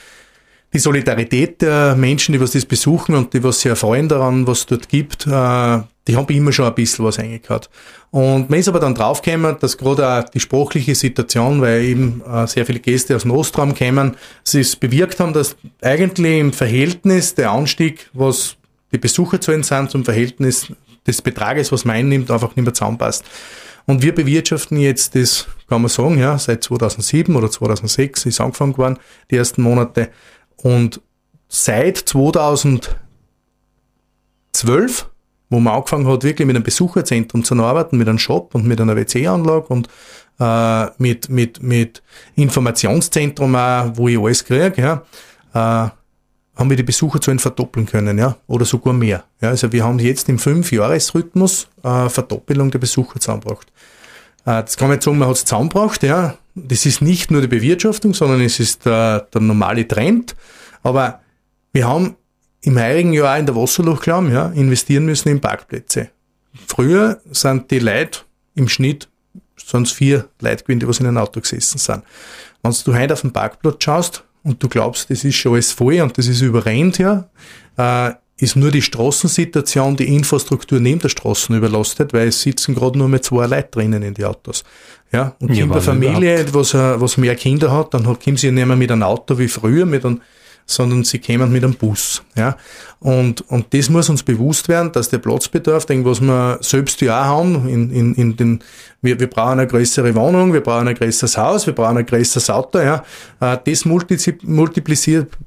[0.73, 4.61] die Solidarität der Menschen, die was das besuchen und die was sich erfreuen daran, was
[4.61, 7.69] es dort gibt, äh, die haben immer schon ein bisschen was eingehört.
[8.11, 12.47] Und man ist aber dann draufgekommen, dass gerade auch die sprachliche Situation, weil eben äh,
[12.47, 17.35] sehr viele Gäste aus dem Ostraum kämen, sie es bewirkt haben, dass eigentlich im Verhältnis
[17.35, 18.57] der Anstieg, was
[18.93, 20.73] die Besucherzahlen sind, zum Verhältnis
[21.07, 23.25] des Betrages, was man einnimmt, einfach nicht mehr zusammenpasst.
[23.87, 28.77] Und wir bewirtschaften jetzt das, kann man sagen, ja, seit 2007 oder 2006 ist angefangen
[28.77, 28.99] worden,
[29.31, 30.11] die ersten Monate,
[30.63, 31.01] und
[31.49, 32.99] seit 2012,
[35.51, 38.81] wo man angefangen hat, wirklich mit einem Besucherzentrum zu arbeiten, mit einem Shop und mit
[38.81, 39.89] einer WC-Anlage und
[40.41, 42.03] äh, mit, mit, mit
[42.37, 45.03] Informationszentrum auch, wo ich alles kriege, ja,
[45.55, 45.91] äh,
[46.59, 49.25] haben wir die Besucherzahlen verdoppeln können, ja, oder sogar mehr.
[49.41, 53.69] Ja, also wir haben jetzt im Fünf-Jahres-Rhythmus äh, Verdoppelung der Besucher zusammengebracht.
[54.45, 57.41] Äh, das kann man jetzt sagen, man hat es zusammengebracht, ja, das ist nicht nur
[57.41, 60.35] die Bewirtschaftung, sondern es ist der, der normale Trend.
[60.83, 61.21] Aber
[61.73, 62.17] wir haben
[62.63, 66.11] im heurigen Jahr in der Wasserlochklamm ja, investieren müssen in Parkplätze.
[66.67, 68.21] Früher sind die Leute
[68.55, 69.09] im Schnitt
[69.57, 72.03] sonst vier Leute gewesen, die was in einem Auto gesessen sind.
[72.63, 76.01] Wenn du heute auf den Parkplatz schaust und du glaubst, das ist schon alles voll
[76.01, 77.29] und das ist überrennt, ja,
[77.77, 82.99] äh, ist nur die Straßensituation, die Infrastruktur neben der Straßen überlastet, weil es sitzen gerade
[82.99, 84.65] nur mit zwei Leute drinnen in die Autos.
[85.13, 88.67] Ja, und ja, in der Familie, was, was mehr Kinder hat, dann kommen sie nicht
[88.67, 90.21] mehr mit einem Auto wie früher, mit einem
[90.69, 92.23] sondern sie kämen mit einem Bus.
[92.37, 92.57] Ja?
[93.01, 97.25] Und, und das muss uns bewusst werden, dass der Platzbedarf, den was wir selbst ja
[97.25, 98.61] haben, in, in, in den,
[99.01, 102.51] wir, wir brauchen eine größere Wohnung, wir brauchen ein größeres Haus, wir brauchen ein größeres
[102.51, 103.03] Auto, ja?
[103.41, 104.43] Äh, das multipliziert,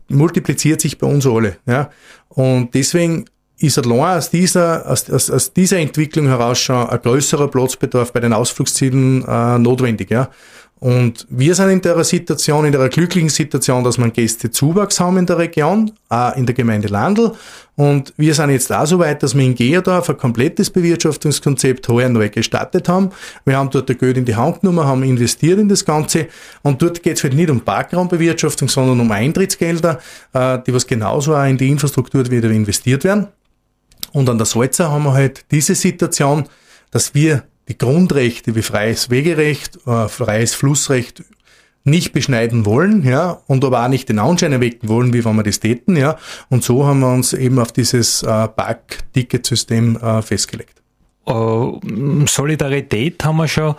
[0.09, 1.57] multipliziert sich bei uns alle.
[1.67, 1.91] Ja?
[2.29, 3.25] Und deswegen
[3.59, 8.19] ist allein aus dieser, aus, aus, aus dieser Entwicklung heraus schon ein größerer Platzbedarf bei
[8.19, 10.09] den Ausflugszielen äh, notwendig.
[10.09, 10.29] Ja.
[10.81, 15.27] Und wir sind in der Situation, in der glücklichen Situation, dass wir Gästezuwachs haben in
[15.27, 17.33] der Region, auch in der Gemeinde Landl.
[17.75, 22.09] Und wir sind jetzt auch so weit, dass wir in Geerdorf ein komplettes Bewirtschaftungskonzept heuer
[22.09, 23.11] neu gestartet haben.
[23.45, 26.29] Wir haben dort der Geld in die Hand genommen, haben investiert in das Ganze.
[26.63, 29.99] Und dort geht es halt nicht um Parkraumbewirtschaftung, sondern um Eintrittsgelder,
[30.33, 33.27] äh, die was genauso auch in die Infrastruktur wieder investiert werden.
[34.13, 36.45] Und an der Salza haben wir halt diese Situation,
[36.89, 41.23] dass wir die Grundrechte wie freies Wegerecht, äh, freies Flussrecht
[41.83, 45.43] nicht beschneiden wollen, ja, und aber auch nicht den Anschein erwecken wollen, wie wenn wir
[45.43, 46.17] das täten, ja.
[46.49, 50.81] Und so haben wir uns eben auf dieses äh, Park-Ticket-System äh, festgelegt.
[51.25, 51.79] Uh,
[52.25, 53.75] Solidarität haben wir schon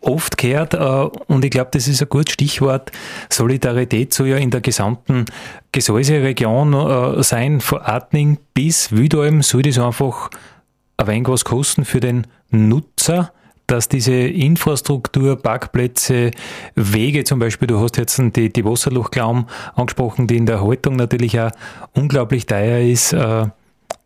[0.00, 2.90] oft gehört, äh, und ich glaube, das ist ein gutes Stichwort.
[3.28, 5.26] Solidarität soll ja in der gesamten
[5.72, 10.30] Gesäuse-Region äh, sein, von Atning bis Wüdalm soll das einfach
[10.96, 13.32] ein wenig was kosten für den Nutzer,
[13.66, 16.30] dass diese Infrastruktur, Parkplätze,
[16.74, 21.38] Wege zum Beispiel, du hast jetzt die, die Wasserlochklaum angesprochen, die in der Haltung natürlich
[21.38, 21.50] auch
[21.92, 23.46] unglaublich teuer ist, äh,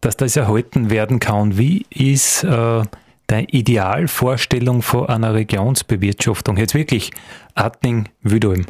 [0.00, 1.56] dass das erhalten werden kann.
[1.58, 2.88] Wie ist deine
[3.28, 6.56] Idealvorstellung von einer Regionsbewirtschaftung?
[6.56, 7.12] Jetzt wirklich
[7.54, 8.66] Atning, Wüdolm.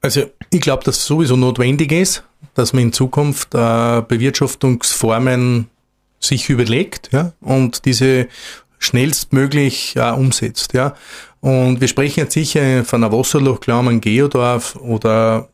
[0.00, 2.22] Also ich glaube, dass es sowieso notwendig ist,
[2.54, 5.68] dass man in Zukunft äh, Bewirtschaftungsformen
[6.20, 8.28] sich überlegt ja, und diese
[8.78, 10.72] schnellstmöglich äh, umsetzt.
[10.72, 10.94] Ja.
[11.40, 15.48] Und wir sprechen jetzt sicher von einer Wasserlochklamm, Geodorf oder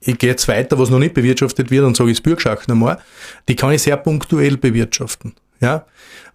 [0.00, 2.98] ich gehe jetzt weiter, was noch nicht bewirtschaftet wird und sage ich das Bürgschacht nochmal,
[3.48, 5.34] die kann ich sehr punktuell bewirtschaften.
[5.60, 5.86] Ja?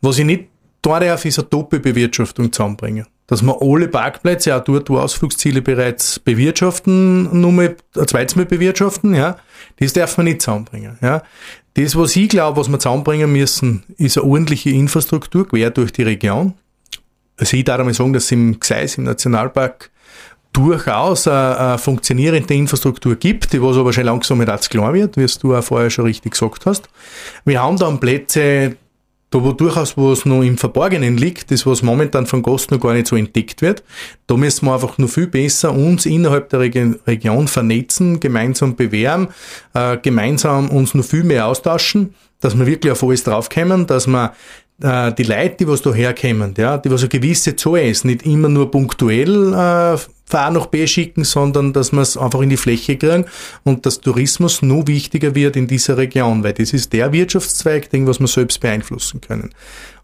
[0.01, 0.45] Was ich nicht
[0.81, 3.05] da darf, ist eine Doppelbewirtschaftung zusammenbringen.
[3.29, 8.45] Dass wir alle Parkplätze, auch dort, wo Ausflugsziele bereits bewirtschaften, nur mal ein zweites Mal
[8.45, 9.37] bewirtschaften, ja,
[9.79, 10.97] das darf man nicht zusammenbringen.
[11.01, 11.21] Ja.
[11.75, 16.03] Das, was ich glaube, was wir zusammenbringen müssen, ist eine ordentliche Infrastruktur quer durch die
[16.03, 16.55] Region.
[17.37, 19.91] Also ich darf einmal sagen, dass es im Gseis, im Nationalpark,
[20.51, 25.27] durchaus eine, eine funktionierende Infrastruktur gibt, die was aber schon langsam mit klar wird, wie
[25.39, 26.89] du auch vorher schon richtig gesagt hast.
[27.45, 28.75] Wir haben dann Plätze,
[29.31, 32.93] da wo durchaus was noch im Verborgenen liegt, das was momentan von Gast noch gar
[32.93, 33.83] nicht so entdeckt wird,
[34.27, 39.27] da müssen wir einfach noch viel besser uns innerhalb der Region vernetzen, gemeinsam bewerben,
[39.73, 44.33] äh, gemeinsam uns noch viel mehr austauschen, dass wir wirklich auf alles draufkommen, dass wir
[44.81, 48.25] äh, die Leute, die was da herkommen, ja, die was eine gewisse Zahl ist, nicht
[48.25, 52.49] immer nur punktuell äh, von A nach B schicken, sondern dass wir es einfach in
[52.49, 53.25] die Fläche kriegen
[53.63, 58.07] und dass Tourismus nur wichtiger wird in dieser Region, weil das ist der Wirtschaftszweig, den
[58.07, 59.49] was wir selbst beeinflussen können.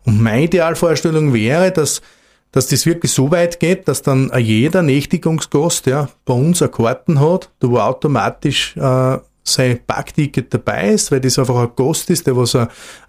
[0.03, 2.01] Und meine Idealvorstellung wäre, dass
[2.51, 7.19] dass das wirklich so weit geht, dass dann jeder Nächtigungsgast ja, bei uns eine Karten
[7.19, 12.25] hat, da wo automatisch äh, sein Parkticket dabei ist, weil das einfach ein Gast ist,
[12.25, 12.57] der was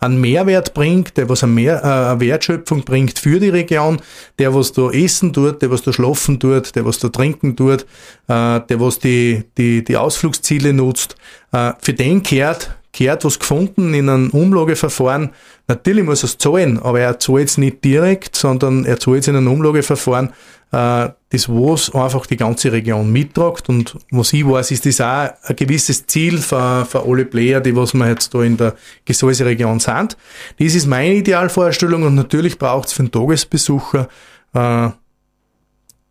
[0.01, 4.01] einen Mehrwert bringt, der was eine, Mehr, äh, eine Wertschöpfung bringt für die Region,
[4.38, 7.83] der was da essen tut, der was da schlafen tut, der was da trinken tut,
[8.29, 11.16] äh, der was die, die, die Ausflugsziele nutzt.
[11.53, 15.31] Äh, für den kehrt, kehrt was gefunden in einem Umlageverfahren.
[15.69, 19.29] Natürlich muss er es zahlen, aber er zahlt es nicht direkt, sondern er zahlt es
[19.29, 20.33] in einem Umlageverfahren
[20.73, 25.31] äh, das was einfach die ganze Region mittragt und was ich weiß, ist das auch
[25.43, 29.81] ein gewisses Ziel für, für alle Player, die was wir jetzt da in der Gesäuse-Region
[29.81, 30.17] sind.
[30.59, 34.09] Das ist meine Idealvorstellung und natürlich braucht es für den Tagesbesucher
[34.55, 34.89] äh,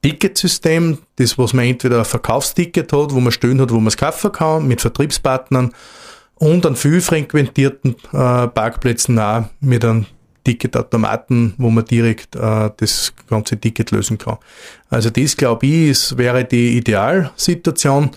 [0.01, 3.97] Ticketsystem, das was man entweder ein Verkaufsticket hat, wo man stehen hat, wo man es
[3.97, 5.71] kaufen kann, mit Vertriebspartnern
[6.35, 10.05] und an viel frequentierten äh, Parkplätzen auch mit einem
[10.43, 14.37] Ticketautomaten, wo man direkt äh, das ganze Ticket lösen kann.
[14.89, 18.11] Also das glaube ich, ist, wäre die Idealsituation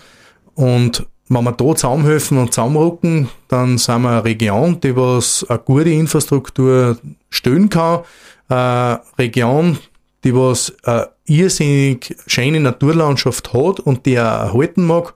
[0.53, 5.59] und wenn wir da zusammenhelfen und zusammenrücken, dann sind wir eine Region, die was eine
[5.59, 6.97] gute Infrastruktur
[7.29, 8.01] stellen kann,
[8.47, 9.77] eine Region,
[10.23, 15.13] die was eine irrsinnig schöne Naturlandschaft hat und die auch erhalten mag.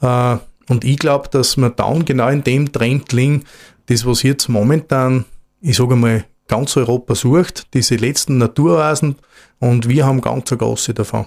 [0.00, 3.44] Äh, und ich glaube, dass wir dann genau in dem Trend liegen,
[3.86, 5.24] das was jetzt momentan,
[5.60, 9.16] ich sage mal, ganz Europa sucht, diese letzten Naturoasen
[9.58, 11.26] und wir haben ganz eine große davon.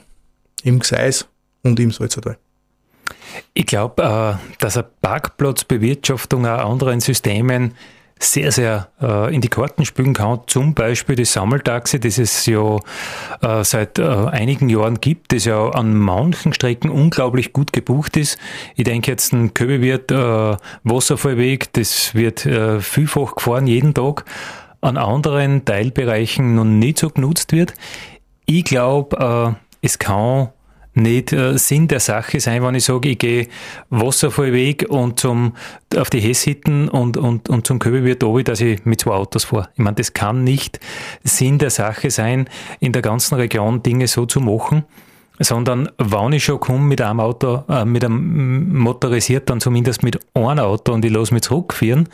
[0.64, 1.28] Im Gseis
[1.64, 2.38] und im Salzertal.
[3.54, 7.74] Ich glaube, äh, dass eine Parkplatzbewirtschaftung auch anderen Systemen
[8.20, 10.40] sehr, sehr äh, in die Karten spielen kann.
[10.48, 12.78] Zum Beispiel das Sammeltaxi, das es ja
[13.42, 18.38] äh, seit äh, einigen Jahren gibt, das ja an manchen Strecken unglaublich gut gebucht ist.
[18.76, 24.26] Ich denke jetzt ein Köbewirt äh, Wasserfallweg, das wird äh, vielfach gefahren jeden Tag,
[24.82, 27.74] an anderen Teilbereichen noch nicht so genutzt wird.
[28.46, 30.50] Ich glaube, äh, es kann
[30.96, 33.48] nicht äh, Sinn der Sache sein, wenn ich sage, ich gehe
[33.90, 35.54] Wasserfallweg und zum,
[35.96, 39.70] auf die Hessitten und, und, und zum Köbewirt obi, dass ich mit zwei Autos fahre.
[39.74, 40.80] Ich meine, das kann nicht
[41.24, 44.86] Sinn der Sache sein, in der ganzen Region Dinge so zu machen,
[45.40, 50.20] sondern wenn ich schon komme mit einem Auto, äh, mit einem motorisiert, dann zumindest mit
[50.34, 52.08] einem Auto und ich lasse mich zurückführen.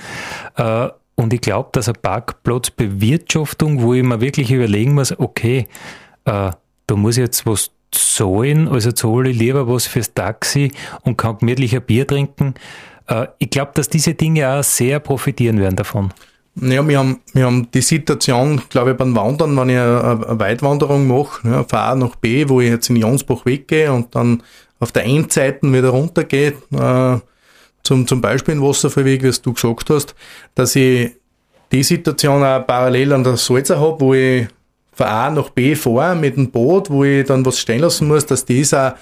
[0.56, 5.68] Äh, und ich glaube, dass eine Parkplatzbewirtschaftung, wo ich mir wirklich überlegen muss, okay,
[6.26, 6.52] äh,
[6.88, 10.72] da muss ich jetzt was zahlen, also zahle ich lieber was fürs Taxi
[11.04, 12.56] und kann gemütlicher Bier trinken.
[13.08, 16.14] Äh, ich glaube, dass diese Dinge auch sehr profitieren werden davon.
[16.56, 21.08] Ja, wir haben, wir haben die Situation, glaube ich, beim Wandern, wenn ich eine, Weitwanderung
[21.08, 24.44] mache, ja, von A nach B, wo ich jetzt in Jonsbach weggehe und dann
[24.80, 27.20] auf der Endseite wieder runtergehe, äh,
[27.84, 30.14] zum, zum Beispiel in Wasserfallweg, wie du gesagt hast,
[30.56, 31.12] dass ich
[31.72, 34.48] die Situation auch parallel an der Salzer habe, wo ich
[34.94, 38.26] von A nach B fahre mit dem Boot, wo ich dann was stehen lassen muss,
[38.26, 38.94] dass das auch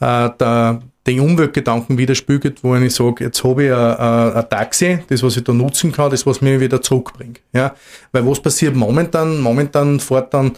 [0.00, 5.22] äh, der, den Umweltgedanken widerspiegelt, wo ich sage, jetzt habe ich ein, ein, Taxi, das,
[5.22, 7.40] was ich da nutzen kann, das, was mir wieder zurückbringt.
[7.52, 7.74] Ja?
[8.12, 9.40] Weil was passiert momentan?
[9.40, 10.52] Momentan fährt dann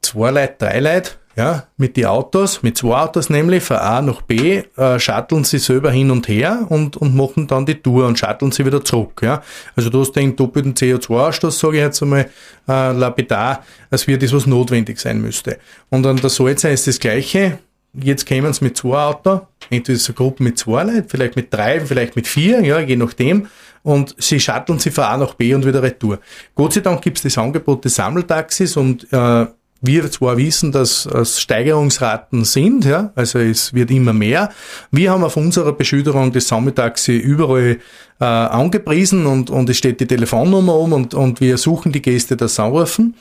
[0.00, 4.22] zwei Leute, drei Leute ja, mit die Autos, mit zwei Autos nämlich, von A nach
[4.22, 8.18] B, äh, shutteln sie selber hin und her und, und machen dann die Tour und
[8.18, 9.20] shutteln sie wieder zurück.
[9.22, 9.42] Ja.
[9.74, 12.28] Also du hast den doppelten CO2-Ausstoß, sage ich jetzt einmal,
[12.68, 15.58] äh, lapidar, als wird das, was notwendig sein müsste.
[15.88, 17.58] Und an der Salza ist das Gleiche.
[17.94, 21.52] Jetzt kämen sie mit zwei Autos, entweder ist eine Gruppe mit zwei Leuten, vielleicht mit
[21.52, 23.48] drei, vielleicht mit vier, ja, je nachdem.
[23.82, 26.20] Und sie shutteln sie von A nach B und wieder retour.
[26.54, 29.46] Gott sei Dank gibt es das Angebot des Sammeltaxis und äh,
[29.82, 34.50] wir zwar wissen, dass es Steigerungsraten sind, ja, also es wird immer mehr.
[34.92, 37.78] Wir haben auf unserer Beschilderung des Sammeltaxi überall
[38.20, 42.36] äh, angepriesen und, und es steht die Telefonnummer um und, und wir suchen die Gäste
[42.36, 43.16] das anrufen.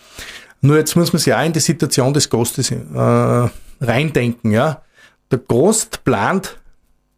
[0.62, 3.50] Nur jetzt muss man sich auch in die Situation des Gastes äh,
[3.82, 4.84] reindenken, ja.
[5.32, 6.60] Der Gast plant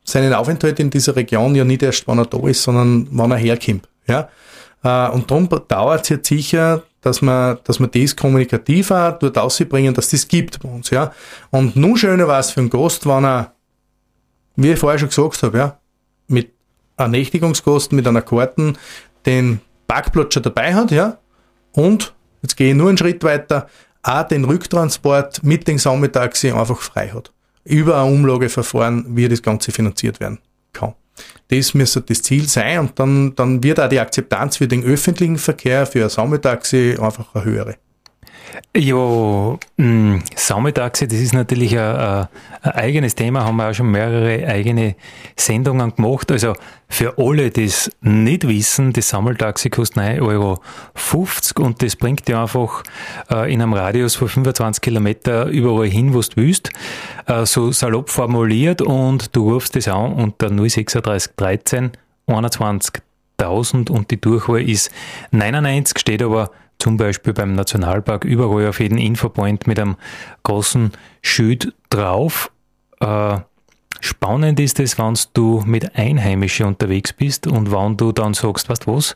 [0.06, 3.38] seinen Aufenthalt in dieser Region ja nicht erst, wenn er da ist, sondern wenn er
[3.38, 4.30] herkommt, ja.
[4.84, 9.38] Äh, und darum dauert es jetzt sicher dass man, dass man das kommunikativ auch dort
[9.38, 11.14] ausbringen, dass das gibt bei uns, ja.
[11.52, 13.54] Und nun schöner war es für einen Gast, wenn er,
[14.56, 15.80] wie ich vorher schon gesagt habe, ja,
[16.28, 16.54] mit
[16.98, 18.78] einer Nächtigungskosten, mit einer Karten,
[19.26, 21.18] den Parkplatz schon dabei hat, ja.
[21.74, 23.68] Und, jetzt gehe ich nur einen Schritt weiter,
[24.02, 27.34] auch den Rücktransport mit dem Sammeltaxi einfach frei hat.
[27.66, 30.40] Über ein Umlageverfahren, wie das Ganze finanziert werden
[30.74, 30.96] kann.
[31.50, 35.38] Das müsste das Ziel sein und dann, dann wird auch die Akzeptanz für den öffentlichen
[35.38, 37.76] Verkehr, für ein Sammeltaxi einfach eine höhere.
[38.76, 42.28] Ja, mm, Sammeltaxi, das ist natürlich ein, ein,
[42.62, 44.96] eigenes Thema, haben wir auch schon mehrere eigene
[45.36, 46.32] Sendungen gemacht.
[46.32, 46.54] Also
[46.90, 50.60] für alle, die es nicht wissen, das Sammeltaxi kostet 9,50 Euro
[51.66, 52.84] und das bringt dir einfach
[53.32, 56.70] äh, in einem Radius von 25 Kilometer überall hin, wo du willst.
[57.26, 61.92] Äh, so salopp formuliert und du rufst das an unter 036 13
[62.28, 64.92] 21.000 und die Durchwahl ist
[65.32, 66.52] 99, steht aber
[66.84, 69.96] zum Beispiel beim Nationalpark überall auf jeden Infopoint mit einem
[70.44, 70.92] großen
[71.22, 72.52] Schild drauf.
[73.00, 73.38] Äh,
[74.02, 78.74] spannend ist es, wenn du mit Einheimischen unterwegs bist und wenn du dann sagst, du
[78.86, 79.16] was,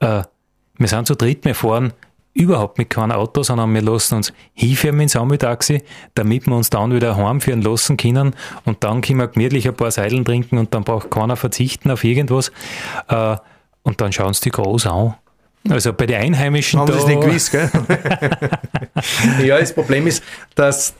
[0.00, 0.22] äh,
[0.78, 1.92] wir sind zu dritt, wir fahren
[2.32, 5.82] überhaupt mit keinem Auto, sondern wir lassen uns hinfahren dem Sammeltaxi,
[6.14, 9.90] damit wir uns dann wieder heimführen lassen können und dann können wir gemütlich ein paar
[9.90, 12.52] Seideln trinken und dann braucht keiner verzichten auf irgendwas.
[13.08, 13.36] Äh,
[13.82, 15.14] und dann schauen sie die groß an
[15.70, 16.80] also bei den Einheimischen.
[16.80, 17.70] Haben sie es nicht gewusst, gell?
[19.46, 20.22] ja, das Problem ist,
[20.54, 20.94] dass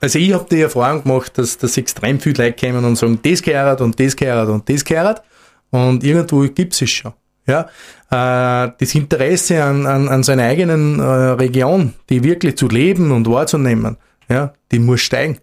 [0.00, 3.42] also ich habe die Erfahrung gemacht, dass, dass extrem viele Leute kommen und sagen, das
[3.42, 5.22] gehört und das gehört und das gehört.
[5.70, 7.12] Und irgendwo gibt es schon.
[7.46, 7.62] Ja,
[8.10, 13.28] äh, das Interesse an, an, an seiner eigenen äh, Region, die wirklich zu leben und
[13.28, 13.96] wahrzunehmen,
[14.28, 15.38] ja, die muss steigen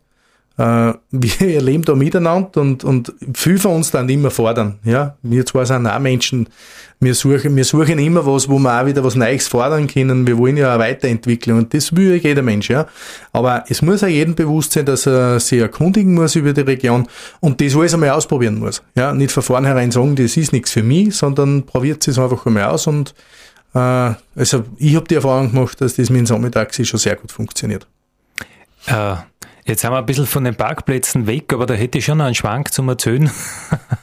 [0.57, 4.79] äh, wir leben da miteinander und, und viel von uns dann immer fordern.
[4.83, 6.47] Ja, wir zwar sind auch Menschen,
[7.03, 10.25] wir suchen, wir suchen immer was, wo wir auch wieder was Neues fordern können.
[10.25, 12.87] Wir wollen ja eine Weiterentwicklung und das will jeder Mensch, ja.
[13.31, 17.07] Aber es muss auch jedem bewusst sein, dass er sich erkundigen muss über die Region
[17.39, 18.81] und das alles einmal ausprobieren muss.
[18.95, 22.65] Ja, nicht von vornherein sagen, das ist nichts für mich, sondern probiert es einfach einmal
[22.65, 23.13] aus und
[23.73, 23.79] äh,
[24.35, 27.87] also ich habe die Erfahrung gemacht, dass das mit dem Sommertaxi schon sehr gut funktioniert.
[28.87, 29.15] Äh,
[29.65, 32.25] Jetzt sind wir ein bisschen von den Parkplätzen weg, aber da hätte ich schon noch
[32.25, 33.31] einen Schwank zum Erzählen,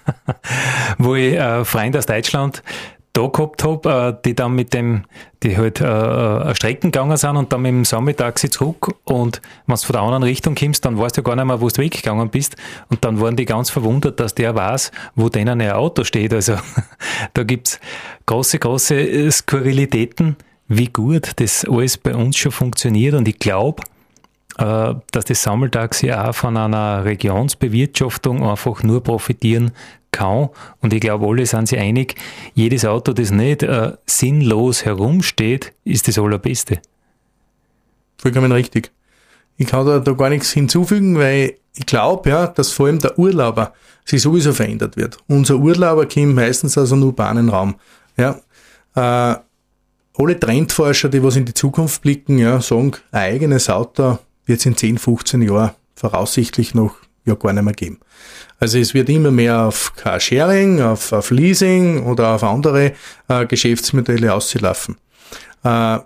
[0.99, 2.63] wo ich äh, Freund aus Deutschland,
[3.13, 5.03] da gehabt habe, äh, die dann mit dem,
[5.43, 8.95] die halt äh, äh Strecken gegangen sind und dann mit dem Sammeltaxi zurück.
[9.05, 11.69] Und wenn du von der anderen Richtung kommst, dann weißt du gar nicht mehr, wo
[11.69, 12.57] du weggegangen bist.
[12.89, 16.33] Und dann waren die ganz verwundert, dass der weiß, wo denen ein Auto steht.
[16.33, 16.57] Also
[17.35, 17.81] da gibt's
[18.27, 20.37] große, große äh, Skurrilitäten,
[20.69, 23.15] wie gut das alles bei uns schon funktioniert.
[23.15, 23.83] Und ich glaube,
[24.57, 29.73] dass das Sammeltaxi auch von einer Regionsbewirtschaftung einfach nur profitieren
[30.11, 30.51] kann.
[30.81, 32.15] Und ich glaube, alle sind sich einig,
[32.55, 36.81] jedes Auto, das nicht äh, sinnlos herumsteht, ist das allerbeste.
[38.19, 38.91] Vollkommen richtig.
[39.57, 43.19] Ich kann da, da gar nichts hinzufügen, weil ich glaube, ja, dass vor allem der
[43.19, 43.73] Urlauber
[44.05, 45.19] sich sowieso verändert wird.
[45.29, 47.77] Unser Urlauber kommt meistens aus einem urbanen Raum.
[48.17, 48.41] Ja,
[48.95, 49.39] äh,
[50.17, 54.19] alle Trendforscher, die was in die Zukunft blicken, ja, sagen, ein eigenes Auto
[54.51, 58.01] wird es in 10, 15 Jahren voraussichtlich noch ja gar nicht mehr geben.
[58.59, 62.93] Also es wird immer mehr auf Carsharing, auf, auf Leasing oder auf andere
[63.29, 64.97] äh, Geschäftsmodelle auszulaufen.
[65.63, 65.99] Äh,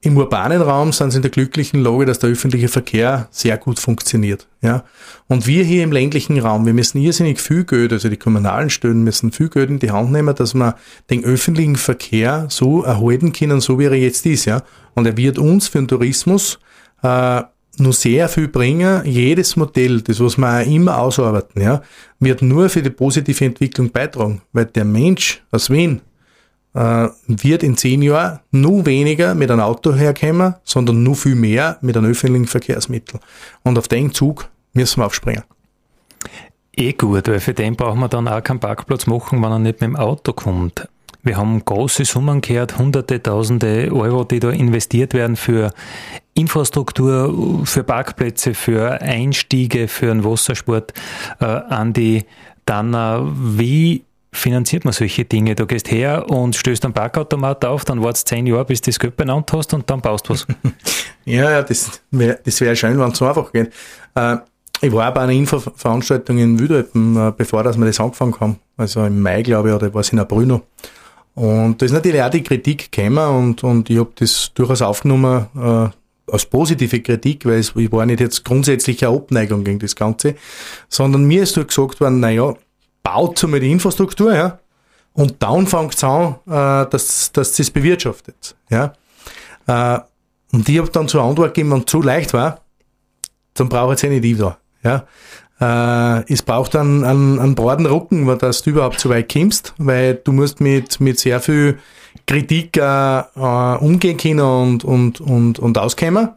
[0.00, 3.78] Im urbanen Raum sind sie in der glücklichen Lage, dass der öffentliche Verkehr sehr gut
[3.78, 4.48] funktioniert.
[4.62, 4.84] Ja?
[5.28, 9.04] Und wir hier im ländlichen Raum, wir müssen irrsinnig viel Geld, also die kommunalen Stellen
[9.04, 10.76] müssen viel Geld in die Hand nehmen, dass wir
[11.08, 14.46] den öffentlichen Verkehr so erhalten können, so wie er jetzt ist.
[14.46, 14.62] Ja?
[14.94, 16.58] Und er wird uns für den Tourismus
[17.02, 17.42] äh,
[17.78, 19.04] nur sehr viel bringen.
[19.04, 21.82] Jedes Modell, das was wir auch immer ausarbeiten, ja,
[22.20, 26.00] wird nur für die positive Entwicklung beitragen, weil der Mensch aus Wien
[26.74, 31.78] äh, wird in zehn Jahren nur weniger mit einem Auto herkommen, sondern nur viel mehr
[31.80, 33.20] mit einem öffentlichen Verkehrsmittel.
[33.62, 35.44] Und auf den Zug müssen wir aufspringen.
[36.74, 39.80] Eh gut, weil für den braucht man dann auch keinen Parkplatz machen, wenn er nicht
[39.80, 40.88] mit dem Auto kommt.
[41.22, 45.72] Wir haben große Summen gehört, hunderte, tausende Euro, die da investiert werden für
[46.34, 50.92] Infrastruktur, für Parkplätze, für Einstiege, für den Wassersport.
[51.40, 52.24] Äh, Andi,
[52.64, 53.20] dann äh,
[53.58, 55.54] wie finanziert man solche Dinge?
[55.54, 58.98] Du gehst her und stößt einen Parkautomat auf, dann wartest zehn Jahre, bis du das
[58.98, 60.46] Geld benannt hast und dann baust du was.
[61.24, 63.72] ja, ja, das wäre das wär schön, wenn es so einfach geht.
[64.14, 64.36] Äh,
[64.80, 68.58] ich war bei einer Infoveranstaltung in Wüdalpen, äh, bevor dass wir das angefangen haben.
[68.76, 70.62] Also im Mai, glaube ich, oder war es in Brüno.
[71.34, 75.46] Und da ist natürlich auch die Kritik gekommen und, und ich habe das durchaus aufgenommen
[75.56, 75.88] äh,
[76.32, 80.34] als positive Kritik, weil es ich war nicht jetzt grundsätzlich eine Abneigung gegen das Ganze,
[80.88, 82.54] sondern mir ist nur gesagt worden, naja,
[83.02, 84.58] baut einmal die Infrastruktur, ja,
[85.12, 88.56] und dann fängt es an, äh, dass, dass das bewirtschaftet.
[88.70, 88.94] Ja.
[89.66, 90.00] Äh,
[90.52, 92.60] und ich habe dann zur Antwort gegeben, wenn es zu leicht war,
[93.54, 94.58] dann brauche ich jetzt eh nicht ich da.
[94.82, 95.06] Ja.
[95.62, 100.16] Äh, es braucht einen, einen, einen breiten Rücken, dass du überhaupt so weit kommst, weil
[100.16, 101.78] du musst mit, mit sehr viel
[102.26, 106.30] Kritik äh, äh, umgehen können und, und, und, und auskommen.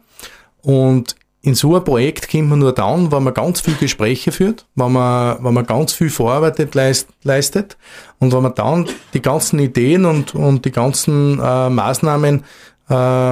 [0.62, 4.66] Und in so ein Projekt kommt man nur dann, wenn man ganz viel Gespräche führt,
[4.76, 7.76] wenn man, wenn man ganz viel vorarbeitet leist, leistet
[8.20, 12.44] und wenn man dann die ganzen Ideen und, und die ganzen äh, Maßnahmen
[12.88, 13.30] äh,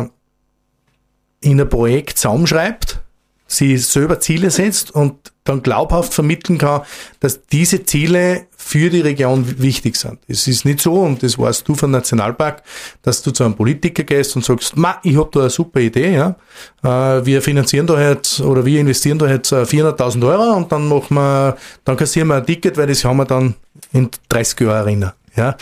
[1.41, 3.04] in ein Projekt zusammenschreibt,
[3.47, 6.83] sie selber Ziele setzt und dann glaubhaft vermitteln kann,
[7.21, 10.19] dass diese Ziele für die Region wichtig sind.
[10.27, 12.63] Es ist nicht so, und das weißt du vom Nationalpark,
[13.03, 16.15] dass du zu einem Politiker gehst und sagst, ma, ich habe da eine super Idee,
[16.15, 16.37] ja.
[16.83, 20.89] Äh, wir finanzieren da jetzt oder wir investieren da jetzt 400.000 äh, Euro und dann
[20.89, 23.55] machen wir, dann kassieren wir ein Ticket, weil das haben wir dann
[23.93, 25.57] in 30 Jahren erinnern, ja.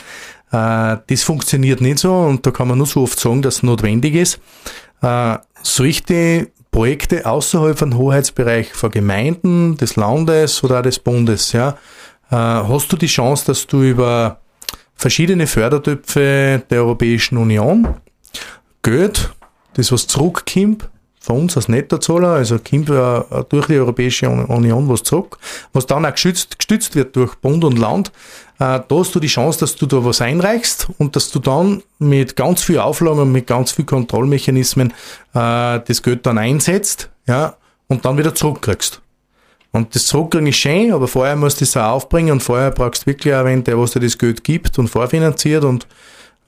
[0.53, 3.63] Äh, das funktioniert nicht so und da kann man nur so oft sagen, dass es
[3.65, 4.39] notwendig ist.
[5.65, 11.77] Solche Projekte außerhalb von Hoheitsbereich von Gemeinden, des Landes oder des Bundes, ja,
[12.31, 14.41] äh, hast du die Chance, dass du über
[14.95, 17.87] verschiedene Fördertöpfe der Europäischen Union
[18.83, 19.31] Geld,
[19.75, 20.89] das was zurückkommt,
[21.23, 25.39] von uns als Nettozahler, also kommt äh, durch die Europäische Union was zurück,
[25.73, 28.09] was dann auch geschützt, gestützt wird durch Bund und Land,
[28.59, 31.83] äh, da hast du die Chance, dass du da was einreichst und dass du dann
[31.99, 34.93] mit ganz viel Auflagen und mit ganz viel Kontrollmechanismen
[35.35, 37.55] äh, das Geld dann einsetzt, ja,
[37.89, 39.01] und dann wieder zurückkriegst.
[39.71, 43.03] Und das Zurückkriegen ist schön, aber vorher musst du es auch aufbringen und vorher brauchst
[43.03, 45.87] du wirklich einen, der was dir das Geld gibt und vorfinanziert und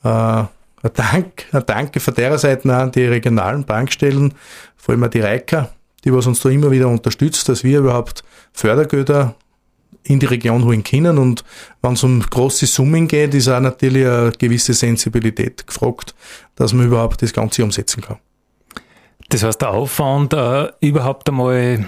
[0.03, 0.45] äh,
[0.85, 4.35] ein Dank, ein Danke von der Seite an die regionalen Bankstellen,
[4.77, 5.71] vor allem die Reiker,
[6.05, 8.23] die was uns da immer wieder unterstützt, dass wir überhaupt
[8.53, 9.35] Fördergelder
[10.03, 11.17] in die Region holen können.
[11.17, 11.43] Und
[11.81, 16.15] wenn es um große Summen geht, ist auch natürlich eine gewisse Sensibilität gefragt,
[16.57, 18.19] dass man überhaupt das Ganze umsetzen kann.
[19.31, 21.87] Das heißt, der Aufwand, äh, überhaupt einmal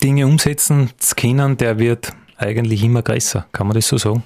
[0.00, 3.46] Dinge umsetzen zu können, der wird eigentlich immer größer.
[3.50, 4.22] Kann man das so sagen?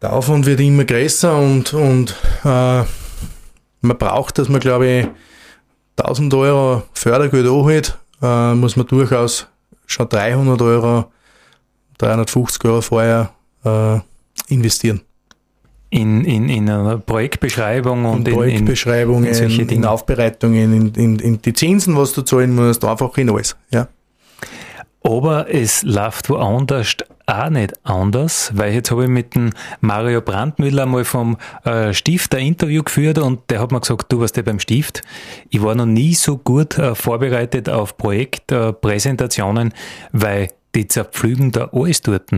[0.00, 2.84] Der Aufwand wird immer größer und, und äh,
[3.80, 5.08] man braucht, dass man, glaube ich,
[5.96, 9.46] 1000 Euro Fördergeld anhält, äh, muss man durchaus
[9.86, 11.10] schon 300 Euro,
[11.98, 13.30] 350 Euro vorher
[13.64, 13.98] äh,
[14.48, 15.02] investieren.
[15.90, 21.42] in, in, in einer Projektbeschreibung und in Projektbeschreibungen, in, in, in Aufbereitungen, in, in, in
[21.42, 23.56] die Zinsen, was du zahlen musst, einfach in alles.
[23.70, 23.88] Ja.
[25.10, 29.50] Aber es läuft woanders auch nicht anders, weil jetzt habe ich mit dem
[29.80, 34.20] Mario Brandmüller mal vom äh, Stift ein Interview geführt und der hat mir gesagt, du
[34.20, 35.02] warst ja beim Stift.
[35.48, 39.74] Ich war noch nie so gut äh, vorbereitet auf Projektpräsentationen, äh,
[40.12, 42.30] weil die zerpflügen da alles dort.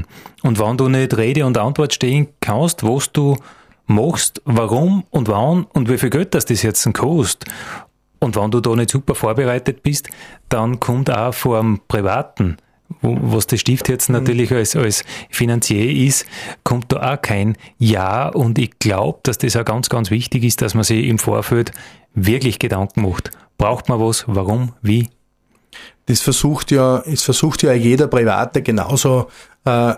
[0.42, 3.36] Und wenn du nicht Rede und Antwort stehen kannst, was du
[3.84, 7.50] machst, warum und wann und wie viel Geld das das jetzt kostet
[8.22, 10.08] und wenn du da nicht super vorbereitet bist,
[10.48, 12.56] dann kommt auch vor dem Privaten,
[13.00, 14.16] was der Stift jetzt mhm.
[14.16, 16.24] natürlich als, als Finanzier ist,
[16.62, 18.28] kommt da auch kein Ja.
[18.28, 21.72] Und ich glaube, dass das auch ganz, ganz wichtig ist, dass man sich im Vorfeld
[22.14, 23.32] wirklich Gedanken macht.
[23.58, 24.24] Braucht man was?
[24.28, 24.72] Warum?
[24.82, 25.08] Wie?
[26.06, 29.28] Das versucht ja, es versucht ja jeder Private genauso
[29.64, 29.94] äh,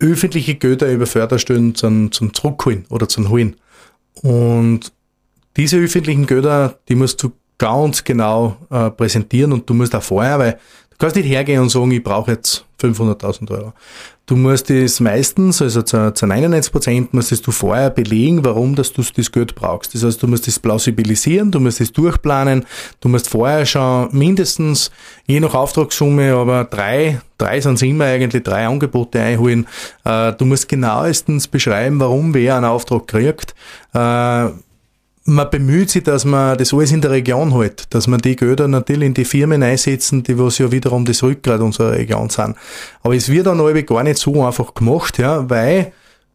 [0.00, 3.54] öffentliche Gelder über Förderstellen zum, zum Zurückholen oder zum Holen.
[4.22, 4.92] Und
[5.56, 10.38] diese öffentlichen Gelder, die musst du ganz genau äh, präsentieren und du musst auch vorher,
[10.38, 13.72] weil du kannst nicht hergehen und sagen, ich brauche jetzt 500.000 Euro.
[14.26, 18.92] Du musst es meistens, also zu, zu 99 Prozent, musstest du vorher belegen, warum dass
[18.92, 19.94] du das Geld brauchst.
[19.94, 22.66] Das heißt, du musst es plausibilisieren, du musst es durchplanen,
[23.00, 24.90] du musst vorher schon mindestens,
[25.26, 29.66] je nach Auftragssumme, aber drei, drei sind es immer eigentlich, drei Angebote einholen.
[30.04, 33.54] Äh, du musst genauestens beschreiben, warum wer einen Auftrag kriegt.
[33.94, 34.48] Äh,
[35.28, 38.66] man bemüht sich, dass man das alles in der Region hält, dass man die Gelder
[38.66, 42.56] natürlich in die Firmen einsetzen, die was ja wiederum das Rückgrat unserer Region sind.
[43.02, 45.92] Aber es wird dann alle gar nicht so einfach gemacht, ja, weil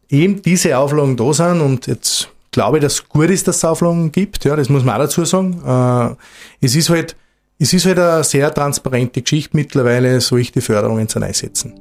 [0.09, 3.65] eben diese Auflagen da sind und jetzt glaube ich, dass es gut ist, dass es
[3.65, 5.59] Auflagen gibt, ja, das muss man auch dazu sagen.
[5.65, 7.15] Äh, es ist halt,
[7.57, 11.73] es ist halt eine sehr transparente Geschichte mittlerweile, solche Förderungen zu einsetzen.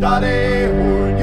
[0.00, 1.22] Daddy,